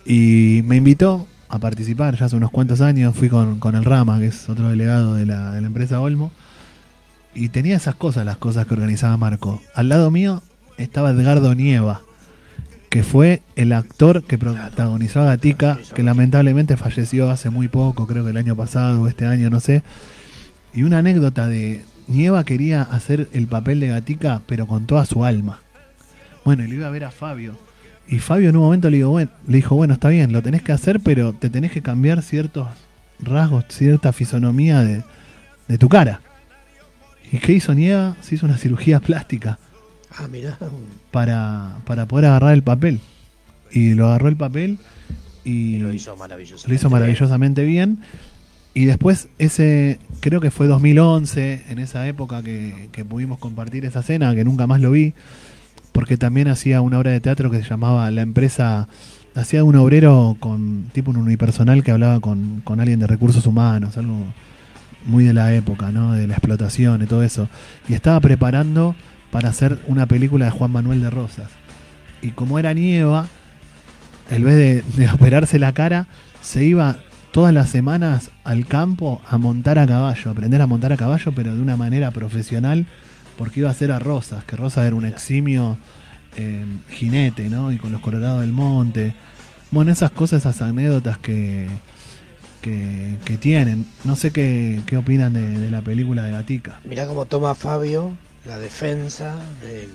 [0.06, 4.20] y me invitó a participar, ya hace unos cuantos años, fui con, con el Rama,
[4.20, 6.32] que es otro delegado de la, de la empresa Olmo,
[7.36, 9.62] y tenía esas cosas, las cosas que organizaba Marco.
[9.76, 10.44] Al lado mío
[10.78, 12.02] estaba Edgardo Nieva,
[12.90, 18.24] que fue el actor que protagonizó a Gatica, que lamentablemente falleció hace muy poco, creo
[18.24, 19.84] que el año pasado o este año, no sé.
[20.76, 25.26] Y una anécdota de Nieva quería hacer el papel de Gatica, pero con toda su
[25.26, 25.60] alma.
[26.46, 27.58] Bueno, y le iba a ver a Fabio.
[28.08, 30.62] Y Fabio en un momento le, digo, bueno, le dijo, bueno, está bien, lo tenés
[30.62, 32.68] que hacer, pero te tenés que cambiar ciertos
[33.20, 35.04] rasgos, cierta fisonomía de,
[35.68, 36.22] de tu cara.
[37.32, 38.16] ¿Y qué hizo Nieva?
[38.22, 39.58] Se hizo una cirugía plástica
[40.16, 40.58] Ah, mirá.
[41.12, 43.00] para, para poder agarrar el papel.
[43.72, 44.78] Y lo agarró el papel
[45.44, 46.68] y, Y lo hizo maravillosamente.
[46.70, 48.00] lo hizo maravillosamente bien.
[48.76, 54.04] Y después, ese, creo que fue 2011, en esa época que, que pudimos compartir esa
[54.04, 55.14] cena, que nunca más lo vi.
[55.94, 58.90] Porque también hacía una obra de teatro que se llamaba La empresa,
[59.36, 63.98] hacía un obrero con tipo un unipersonal que hablaba con, con alguien de recursos humanos,
[63.98, 64.26] algo
[65.06, 66.14] muy de la época, ¿no?
[66.14, 67.48] De la explotación y todo eso.
[67.88, 68.96] Y estaba preparando
[69.32, 71.50] para hacer una película de Juan Manuel de Rosas.
[72.22, 73.28] Y como era nieva,
[74.30, 76.08] en vez de, de operarse la cara,
[76.42, 76.98] se iba
[77.32, 81.56] todas las semanas al campo a montar a caballo, aprender a montar a caballo, pero
[81.56, 82.88] de una manera profesional,
[83.38, 85.78] porque iba a ser a Rosas, que Rosas era un eximio
[86.36, 87.72] eh, jinete, ¿no?
[87.72, 89.14] Y con los colorados del monte.
[89.72, 91.68] Bueno, esas cosas, esas anécdotas que,
[92.62, 93.86] que, que tienen.
[94.04, 96.80] No sé qué, qué opinan de, de la película de Gatica.
[96.84, 98.16] Mirá cómo toma Fabio
[98.46, 99.90] la defensa del,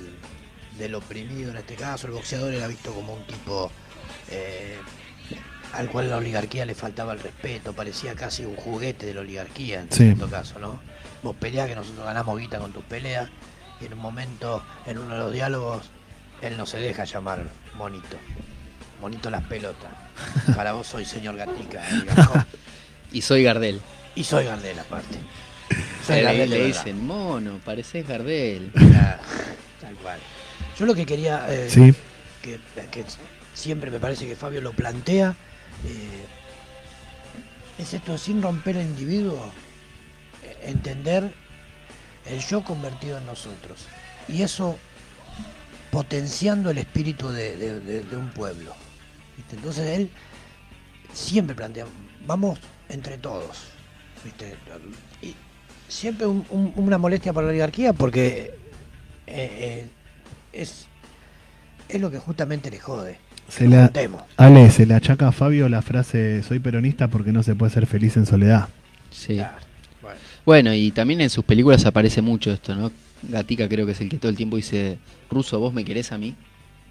[0.78, 2.06] del oprimido en este caso.
[2.06, 3.70] El boxeador era visto como un tipo
[4.30, 4.76] eh,
[5.72, 9.80] al cual la oligarquía le faltaba el respeto, parecía casi un juguete de la oligarquía
[9.80, 10.04] en Sí.
[10.04, 10.80] cierto caso, ¿no?
[11.22, 13.28] Vos peleás que nosotros ganamos guita con tus peleas
[13.80, 15.90] y en un momento, en uno de los diálogos,
[16.42, 17.44] él no se deja llamar
[17.74, 18.16] monito.
[19.00, 19.90] Monito las pelotas.
[20.56, 21.82] Para vos soy señor Gatica.
[21.88, 22.44] eh.
[23.12, 23.80] Y soy Gardel.
[24.14, 25.16] Y soy Gardel aparte.
[26.06, 28.70] Soy Le, Gardel de le dicen, mono, pareces Gardel.
[28.94, 29.16] Ah,
[29.80, 30.18] Tal cual.
[30.78, 31.94] Yo lo que quería, eh, Sí.
[32.42, 32.60] que,
[32.90, 33.04] que
[33.54, 35.34] siempre me parece que Fabio lo plantea,
[35.84, 36.24] eh,
[37.78, 39.52] es esto, sin romper el individuo,
[40.42, 41.32] eh, entender
[42.26, 43.86] el yo convertido en nosotros.
[44.28, 44.78] Y eso
[45.90, 48.74] potenciando el espíritu de, un pueblo.
[49.52, 50.10] Entonces él
[51.14, 51.86] siempre plantea,
[52.26, 52.58] vamos
[52.88, 53.58] entre todos.
[55.22, 55.34] Y
[55.88, 58.54] siempre un- un- una molestia para la oligarquía porque
[59.26, 59.88] eh,
[60.52, 60.86] es,
[61.88, 63.18] es lo que justamente le jode.
[63.48, 64.22] Se la, juntemos.
[64.36, 67.86] Ale, se le achaca a Fabio la frase soy peronista porque no se puede ser
[67.86, 68.68] feliz en soledad.
[69.10, 69.36] Sí.
[69.36, 69.56] Claro,
[70.02, 70.20] bueno.
[70.44, 72.92] Bueno, y también en sus películas aparece mucho esto, ¿no?
[73.22, 74.98] Gatica creo que es el que todo el tiempo dice,
[75.30, 76.34] Ruso, vos me querés a mí.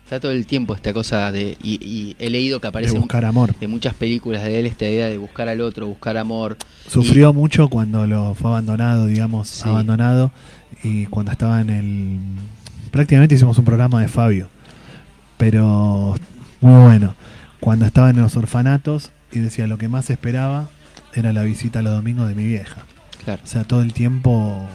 [0.03, 1.57] Está todo el tiempo esta cosa de...
[1.61, 3.53] Y, y he leído que aparece de buscar amor.
[3.59, 6.55] de muchas películas de él esta idea de buscar al otro, buscar amor.
[6.87, 9.67] Sufrió mucho cuando lo fue abandonado, digamos, Sí.
[9.67, 10.31] abandonado.
[10.81, 12.19] Y cuando estaba en el...
[12.89, 14.47] Prácticamente hicimos un programa de Fabio.
[15.37, 16.15] Pero
[16.61, 17.15] muy bueno.
[17.59, 20.69] Cuando estaba en los orfanatos y decía lo que más esperaba
[21.13, 22.85] era la visita los domingos de mi vieja.
[23.23, 23.41] Claro.
[23.43, 24.67] O sea, todo el tiempo...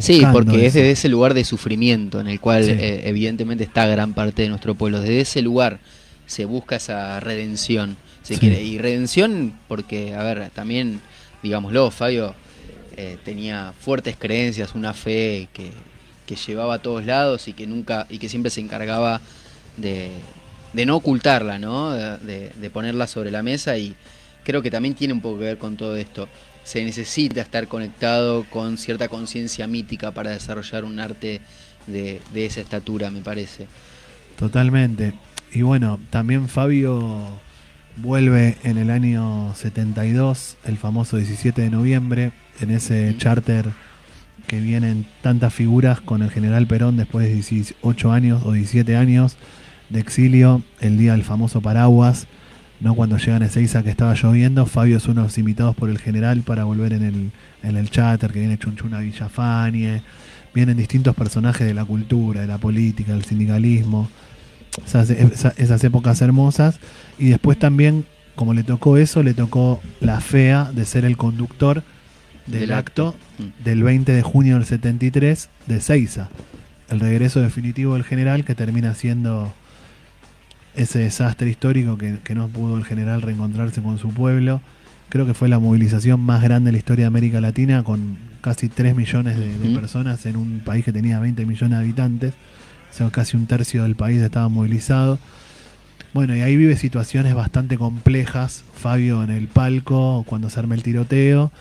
[0.00, 2.72] Sí, porque es desde ese lugar de sufrimiento en el cual Sí.
[2.72, 5.00] eh, evidentemente está gran parte de nuestro pueblo.
[5.00, 5.78] Desde ese lugar
[6.26, 8.40] se busca esa redención, se Sí.
[8.40, 8.62] quiere.
[8.64, 11.00] Y redención porque, a ver, también,
[11.42, 12.34] digámoslo, Fabio
[12.96, 15.70] eh, tenía fuertes creencias, una fe que,
[16.26, 19.20] que llevaba a todos lados y que nunca y que siempre se encargaba
[19.76, 20.10] de,
[20.72, 21.92] de no ocultarla, ¿no?
[21.92, 23.94] De, ponerla sobre la mesa y
[24.44, 26.28] creo que también tiene un poco que ver con todo esto.
[26.64, 31.40] Se necesita estar conectado con cierta conciencia mítica para desarrollar un arte
[31.86, 33.66] de, de esa estatura, me parece.
[34.36, 35.14] Totalmente.
[35.52, 37.40] Y bueno, también Fabio
[37.96, 43.18] vuelve en el año 72, el famoso 17 de noviembre, en ese Ujú.
[43.18, 43.66] charter
[44.46, 49.36] que vienen tantas figuras con el general Perón después de 18 años o 17 años
[49.90, 52.26] de exilio, el día del famoso paraguas,
[52.80, 55.88] no cuando llegan a Ezeiza que estaba lloviendo, Fabio es uno de los invitados por
[55.88, 57.30] el general para volver en el,
[57.62, 60.02] en el charter, que viene Chunchuna Villafañe,
[60.54, 64.08] vienen distintos personajes de la cultura, de la política, del sindicalismo,
[64.86, 66.78] esas, esa- esas épocas hermosas,
[67.18, 71.82] y después también, como le tocó eso, le tocó la fea de ser el conductor
[72.46, 73.18] del, Del acto, acto.
[73.42, 73.64] Mm.
[73.64, 76.28] del 20 de junio del 73 de Seiza,
[76.90, 79.52] el regreso definitivo del general que termina siendo
[80.76, 84.60] ese desastre histórico que, que no pudo el general reencontrarse con su pueblo.
[85.08, 88.68] Creo que fue la movilización más grande de la historia de América Latina, con casi
[88.68, 92.34] 3 millones de, de personas en un país que tenía 20 millones de habitantes.
[92.90, 95.18] O sea, casi un tercio del país estaba movilizado.
[96.12, 98.64] Bueno, y ahí vive situaciones bastante complejas.
[98.74, 101.52] Fabio en el palco, cuando se arma el tiroteo,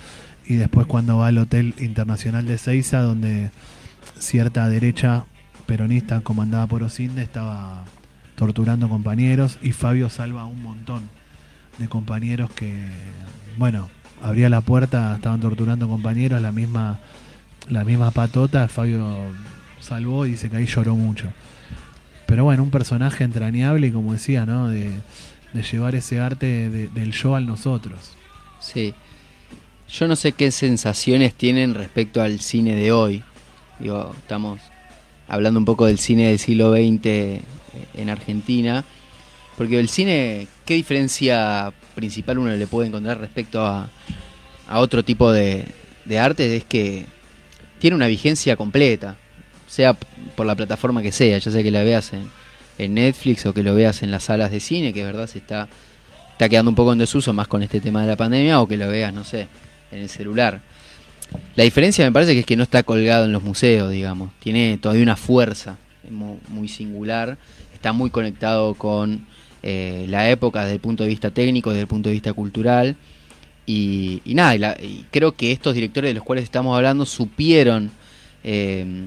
[0.45, 3.51] y después cuando va al Hotel Internacional de Seiza, donde
[4.19, 5.25] cierta derecha
[5.65, 7.83] peronista comandada por Osinde estaba
[8.35, 11.09] torturando compañeros y Fabio salva a un montón
[11.77, 12.73] de compañeros que,
[13.57, 13.89] bueno,
[14.21, 16.99] abría la puerta, estaban torturando compañeros, la misma,
[17.69, 19.17] la misma patota, Fabio
[19.79, 21.27] salvó y dice que ahí lloró mucho.
[22.25, 24.69] Pero bueno, un personaje entrañable y como decía, ¿no?
[24.69, 24.91] De,
[25.71, 28.17] llevar ese arte de- del yo al nosotros.
[28.59, 28.93] Sí.
[29.89, 33.23] Yo no sé qué sensaciones tienen respecto al cine de hoy.
[33.79, 34.59] Digo, estamos
[35.29, 37.41] hablando un poco del cine del siglo XX
[37.93, 38.83] en Argentina.
[39.57, 43.89] Porque el cine, ¿qué diferencia principal uno le puede encontrar respecto a,
[44.67, 45.65] a otro tipo de,
[46.03, 46.55] de arte?
[46.57, 47.05] Es que
[47.79, 49.15] tiene una vigencia completa.
[49.67, 49.95] sea
[50.35, 52.29] por la plataforma que sea, ya sea que la veas en,
[52.77, 55.37] en Netflix o que lo veas en las salas de cine, que de verdad se
[55.37, 55.69] está,
[56.33, 58.75] está quedando un poco en desuso más con este tema de la pandemia, o que
[58.75, 59.47] lo veas, no sé,
[59.91, 60.59] en el celular.
[61.55, 64.31] La diferencia me parece que es que no está colgado en los museos, digamos.
[64.39, 65.77] Tiene todavía una fuerza
[66.09, 67.37] mu- muy singular.
[67.85, 69.27] Está muy conectado con
[69.61, 72.95] eh, la época desde el punto de vista técnico, desde el punto de vista cultural.
[73.67, 77.05] Y, y nada, y la- y creo que estos directores de los cuales estamos hablando
[77.05, 77.91] supieron
[78.43, 79.05] eh,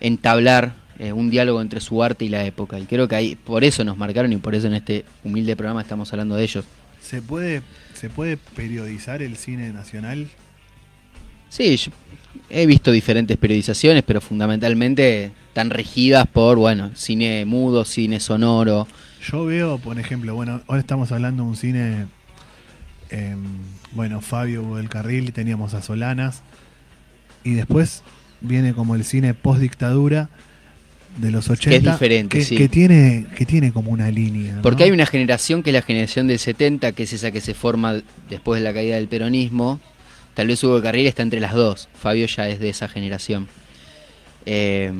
[0.00, 2.78] entablar eh, un diálogo entre su arte y la época.
[2.78, 5.80] Y creo que ahí, por eso nos marcaron y por eso en este humilde programa
[5.80, 6.66] estamos hablando de ellos.
[7.00, 7.62] ¿Se puede,
[7.94, 10.28] ¿Se puede periodizar el cine nacional?
[11.48, 11.90] Sí, yo
[12.50, 18.86] he visto diferentes periodizaciones, pero fundamentalmente están regidas por, bueno, cine mudo, cine sonoro.
[19.20, 22.06] Yo veo, por ejemplo, bueno, ahora estamos hablando de un cine,
[23.10, 23.42] em,
[23.90, 26.42] bueno, Fabio del Carril, teníamos a Solanas,
[27.42, 28.04] y después
[28.40, 30.28] viene como el cine post dictadura
[31.18, 32.56] de los 80, diferente, que, sí.
[32.56, 34.54] que tiene, que tiene como una línea.
[34.54, 34.62] ¿no?
[34.62, 37.54] Porque hay una generación que es la generación del 70, que es esa que se
[37.54, 39.80] forma después de la caída del peronismo.
[40.34, 41.88] Tal vez Hugo Carril está entre las dos.
[42.00, 43.48] Fabio ya es de esa generación.
[44.46, 44.92] Eh,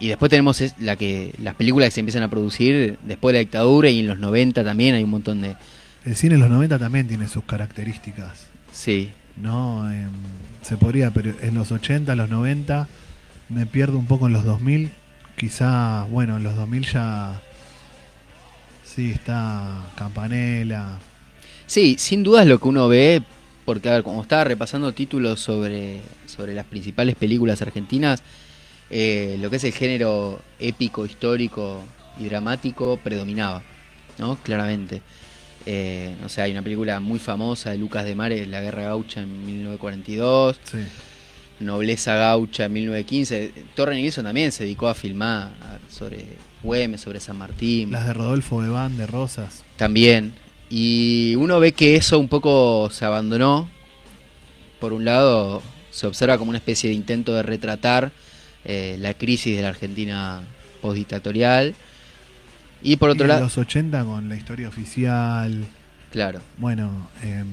[0.00, 3.40] y después tenemos la que las películas que se empiezan a producir después de la
[3.40, 5.56] dictadura y en los 90 también hay un montón de...
[6.04, 8.46] El cine en los 90 también tiene sus características.
[8.72, 10.10] Sí, No, Em,
[10.62, 12.88] se podría, pero en los 80, los 90,
[13.50, 14.90] me pierdo un poco en los 2000.
[15.36, 17.40] Quizá, bueno, en los 2000 ya.
[18.84, 20.98] Sí, está Campanella.
[21.66, 23.22] Sí, sin duda es lo que uno ve,
[23.64, 28.22] porque a ver, como estaba repasando títulos sobre, sobre las principales películas argentinas,
[28.90, 31.82] eh, lo que es el género épico, histórico
[32.18, 33.62] y dramático predominaba,
[34.18, 34.36] ¿no?
[34.42, 35.00] Claramente.
[35.66, 39.20] Eh, o sea, hay una película muy famosa de Lucas de Mare, La Guerra Gaucha
[39.20, 40.78] en 1942, Sí.
[41.60, 43.52] Nobleza Gaucha en 1915.
[43.74, 45.50] Torre Nilsson también se dedicó a filmar
[45.90, 46.24] sobre
[46.62, 47.92] Güemes, sobre San Martín.
[47.92, 49.62] Las de Rodolfo Bebán, de Rosas.
[49.76, 50.32] También.
[50.70, 53.68] Y uno ve que eso un poco se abandonó.
[54.78, 58.12] Por un lado, se observa como una especie de intento de retratar
[58.64, 60.42] eh, la crisis de la Argentina
[60.80, 61.74] postdictatorial.
[62.82, 65.66] Y por otro lado, los 80 con la historia oficial.
[66.10, 67.46] claro, Bueno, em,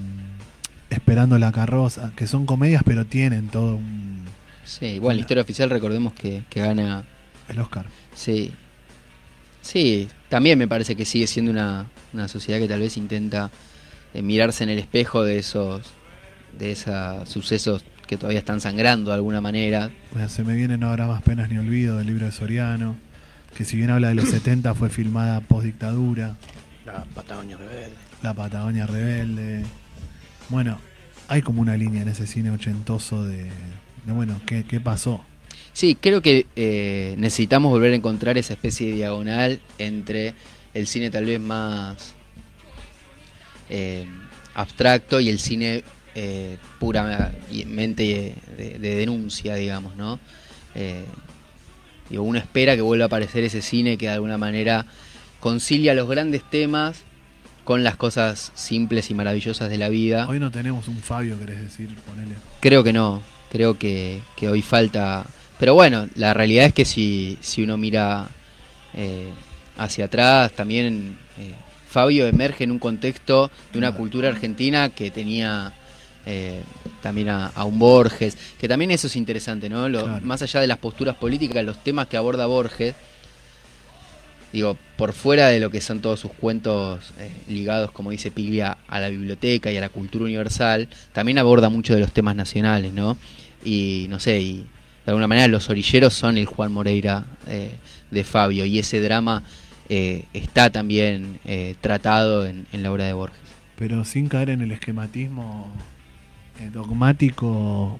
[0.89, 2.11] Esperando la carroza.
[2.15, 4.25] Que son comedias, pero tienen todo un.
[4.63, 7.03] sí, igual la historia oficial recordemos que, que gana,
[7.49, 7.85] El Oscar.
[8.13, 8.53] sí.
[9.61, 13.51] Sí, también me parece que sigue siendo una, una sociedad que tal vez intenta
[14.13, 15.81] eh, mirarse en el espejo de esos,
[16.57, 20.89] de esos sucesos que todavía están sangrando de alguna manera, Bueno, se me viene No
[20.89, 22.95] habrá más penas ni olvido del libro de Soriano.
[23.55, 26.35] Que si bien habla de los 70, fue filmada post dictadura.
[26.85, 27.95] La Patagonia Rebelde.
[28.21, 29.63] La Patagonia Rebelde.
[30.49, 30.79] Bueno,
[31.27, 33.43] hay como una línea en ese cine ochentoso de,
[34.05, 35.23] de, bueno, ¿qué, qué pasó?
[35.73, 40.33] Sí, creo que eh, necesitamos volver a encontrar esa especie de diagonal entre
[40.73, 42.13] el cine tal vez más
[43.69, 44.07] eh,
[44.53, 45.83] abstracto y el cine
[46.19, 50.19] eh, puramente de, de denuncia, digamos, ¿no?
[50.73, 51.05] Eh,
[52.09, 54.87] digo, uno espera que vuelva a aparecer ese cine que de alguna manera
[55.39, 57.03] concilia los grandes temas
[57.63, 60.27] con las cosas simples y maravillosas de la vida.
[60.27, 62.33] Hoy no tenemos un Fabio, querés decir, ponele.
[62.61, 65.23] Creo que no, creo que, que hoy falta...
[65.59, 68.29] Pero bueno, la realidad es que si, si uno mira
[68.95, 69.29] eh,
[69.77, 71.53] hacia atrás, también eh,
[71.87, 75.73] Fabio emerge en un contexto de una cultura argentina que tenía
[76.27, 76.61] eh,
[77.01, 79.87] también a, a un Borges, que también eso es interesante, ¿no?
[79.89, 80.25] Lo- Claro.
[80.25, 82.93] Más allá de las posturas políticas, los temas que aborda Borges,
[84.53, 88.77] digo, por fuera de lo que son todos sus cuentos eh, ligados, como dice Piglia,
[88.87, 92.93] a la biblioteca y a la cultura universal, también aborda mucho de los temas nacionales,
[92.93, 93.17] ¿no?
[93.63, 94.53] Y no sé, y
[95.05, 97.71] de alguna manera los orilleros son el Juan Moreira eh,
[98.11, 99.43] de Fabio, y ese drama
[99.89, 101.39] eh, está también
[101.81, 103.39] tratado en, en la obra de Borges.
[103.77, 105.71] Pero sin caer en el esquematismo
[106.71, 107.99] dogmático,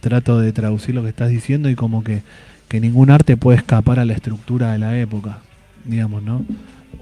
[0.00, 2.22] trato de traducir lo que estás diciendo y como que,
[2.68, 5.38] que ningún arte puede escapar a la estructura de la época,
[5.84, 6.44] digamos, ¿no?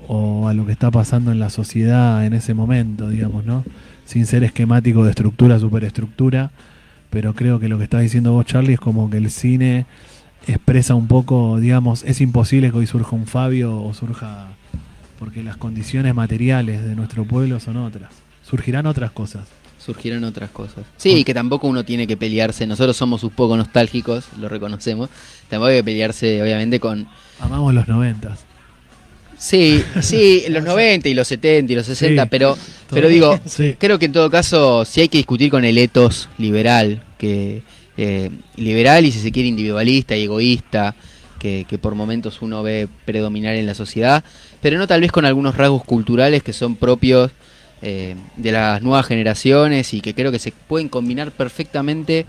[0.09, 3.65] O a lo que está pasando en la sociedad en ese momento, digamos, ¿no?
[4.05, 6.51] Sin ser esquemático de estructura, superestructura,
[7.11, 9.87] pero creo que lo que estás diciendo vos, Charlie, es como que el cine
[10.47, 14.49] expresa un poco, digamos, es imposible que hoy surja un Fabio o surja
[15.19, 18.11] porque las condiciones materiales de nuestro pueblo son otras.
[18.43, 19.49] Surgirán otras cosas.
[19.87, 20.85] Surgieron otras cosas.
[20.97, 22.67] Sí, que tampoco uno tiene que pelearse.
[22.67, 25.09] Nosotros somos un poco nostálgicos, lo reconocemos.
[25.49, 27.07] Tampoco hay que pelearse, obviamente, con.
[27.41, 28.41] Amamos los noventas.
[29.39, 32.57] Sí, sí, los 90 y los 70 y los 60, Sí, pero,
[32.91, 33.77] pero digo, Sí.
[33.79, 37.63] creo que en todo caso, sí hay que discutir con el etos liberal que,
[37.97, 40.95] eh, liberal y si se quiere individualista y egoísta
[41.39, 44.25] que, que por momentos uno ve predominar en la sociedad,
[44.63, 47.31] pero no tal vez con algunos rasgos culturales que son propios
[47.89, 52.27] eh, de las nuevas generaciones y que creo que se pueden combinar perfectamente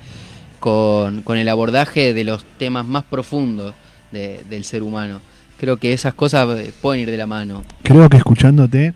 [0.60, 3.74] con, con el abordaje de los temas más profundos
[4.12, 5.20] de- del ser humano.
[5.60, 7.64] Creo que esas cosas eh, pueden ir de la mano.
[7.82, 8.94] Creo que escuchándote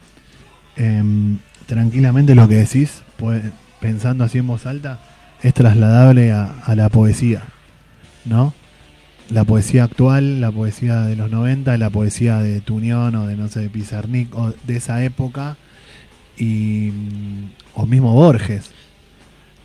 [0.76, 3.42] em, tranquilamente lo que decís, pues,
[3.80, 5.00] pensando así en voz alta,
[5.42, 7.42] es trasladable a, a la poesía,
[8.26, 8.54] ¿no?
[9.32, 13.48] La poesía actual, la poesía de los 90, la poesía de Tunión o de, no
[13.48, 15.58] sé, de Pizarnik o de esa época,
[16.38, 16.92] y,
[17.74, 18.72] o mismo Borges.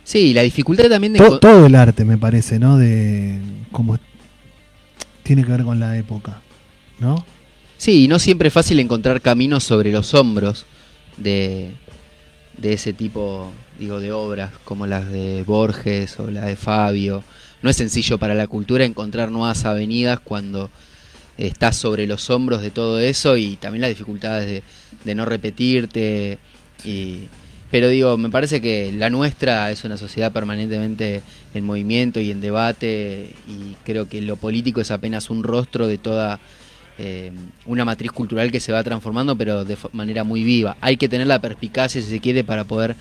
[0.03, 1.19] Sí, la dificultad también de...
[1.19, 2.77] To- todo el arte, me parece, ¿no?
[2.77, 3.39] De
[3.71, 3.97] cómo
[5.23, 6.41] tiene que ver con la época,
[6.99, 7.25] ¿no?
[7.77, 10.65] Sí, y no siempre es fácil encontrar caminos sobre los hombros
[11.17, 11.71] de,
[12.57, 17.23] de ese tipo, digo, de obras, como las de Borges o la de Fabio.
[17.61, 20.71] No es sencillo para la cultura encontrar nuevas avenidas cuando
[21.37, 24.63] estás sobre los hombros de todo eso y también las dificultades de,
[25.03, 26.39] de no repetirte.
[26.83, 27.27] Y,
[27.69, 31.21] pero digo, me parece que la nuestra es una sociedad permanentemente
[31.53, 35.97] en movimiento y en debate y creo que lo político es apenas un rostro de
[35.97, 36.39] toda
[36.99, 37.31] eh,
[37.65, 40.77] una matriz cultural que se va transformando, pero de manera muy viva.
[40.81, 42.95] Hay que tener la perspicacia, si se quiere, para poder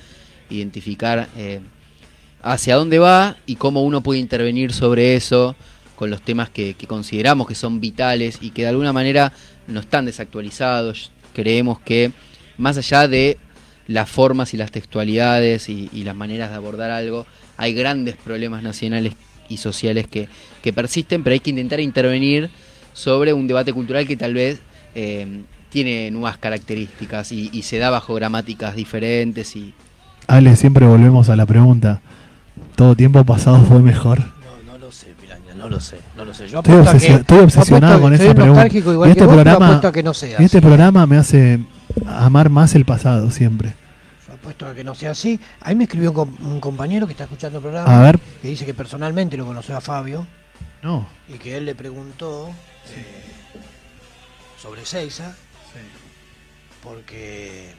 [0.50, 1.60] identificar eh,
[2.42, 5.56] hacia dónde va y cómo uno puede intervenir sobre eso
[5.94, 9.32] con los temas que, que consideramos que son vitales y que de alguna manera
[9.66, 11.10] no están desactualizados.
[11.32, 12.12] Creemos que
[12.58, 13.38] más allá de
[13.86, 17.26] las formas y las textualidades y, y las maneras de abordar algo,
[17.56, 19.14] hay grandes problemas nacionales
[19.48, 20.28] y sociales que,
[20.62, 22.50] que persisten, pero hay que intentar intervenir
[22.92, 24.60] sobre un debate cultural que tal vez
[24.94, 29.72] eh, tiene nuevas características y, y se da bajo gramáticas diferentes y
[30.26, 32.00] Ale, siempre volvemos a la pregunta.
[32.74, 34.18] ¿Todo tiempo pasado fue mejor?
[34.18, 36.48] No, no lo sé, Piraña, no lo sé, no lo sé.
[36.48, 38.46] Yo Estoy, que- estoy obsesionado con esa pregunta.
[38.46, 40.60] nostálgico igual Y que este vos, pero programa, apuesto a que no sea y este
[40.60, 41.60] programa me hace
[42.06, 43.74] amar más el pasado siempre.
[44.26, 45.40] Yo apuesto a que no sea así.
[45.60, 47.98] Ahí me escribió un, un compañero que está escuchando el programa.
[47.98, 48.18] A ver.
[48.42, 50.26] Que dice que personalmente lo conoció a Fabio.
[50.82, 51.08] No.
[51.28, 52.48] Y que él le preguntó
[52.94, 53.24] eh,
[54.60, 55.34] sobre Seiza.
[56.82, 57.74] Porque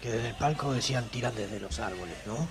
[0.00, 2.46] que desde el palco decían tiran desde los árboles, ¿no?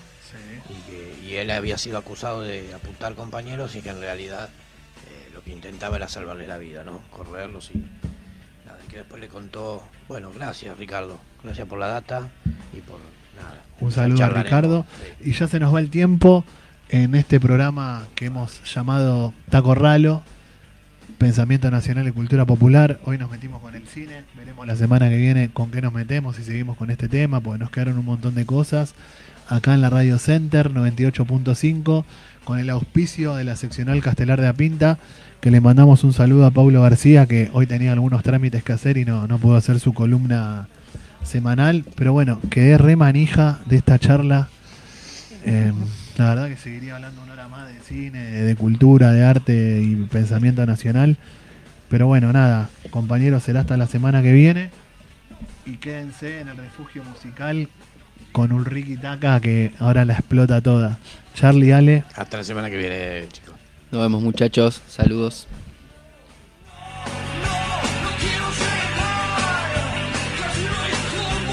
[0.68, 4.50] Y, que, y él había sido acusado de apuntar compañeros y que en realidad
[5.06, 7.00] eh, lo que intentaba era salvarle la vida, ¿no?
[7.10, 7.82] Correrlos y
[8.88, 12.28] que después le contó, bueno, gracias Ricardo, gracias por la data
[12.72, 12.98] y por
[13.36, 13.62] nada.
[13.80, 14.28] Un saludo a.
[14.30, 14.86] Ricardo.
[15.20, 16.44] Y ya se nos va el tiempo
[16.88, 20.22] en este programa que hemos llamado Taco Ralo,
[21.18, 22.98] Pensamiento Nacional y Cultura Popular.
[23.04, 24.24] Hoy nos metimos con el cine.
[24.36, 27.58] Veremos la semana que viene con qué nos metemos y seguimos con este tema, porque
[27.58, 28.94] nos quedaron un montón de cosas.
[29.48, 32.04] Acá en la Radio Center 98.5,
[32.44, 34.98] con el auspicio de la seccional Castelar de Apinta,
[35.40, 38.96] que le mandamos un saludo a Paulo García, que hoy tenía algunos trámites que hacer
[38.96, 40.68] y no, no pudo hacer su columna
[41.22, 41.84] semanal.
[41.94, 44.48] Pero bueno, quedé re manija de esta charla.
[45.44, 45.72] Eh,
[46.16, 49.94] la verdad que seguiría hablando una hora más de cine, de cultura, de arte y
[50.06, 51.16] pensamiento nacional.
[51.88, 54.70] Pero bueno, nada, compañeros, será hasta la semana que viene.
[55.64, 57.68] Y quédense en el refugio musical
[58.32, 60.98] con Ulriki Taka que ahora la explota toda.
[61.34, 62.04] Charlie Ale.
[62.16, 63.28] Hasta la semana que viene.
[63.90, 65.46] Nos vemos muchachos, saludos.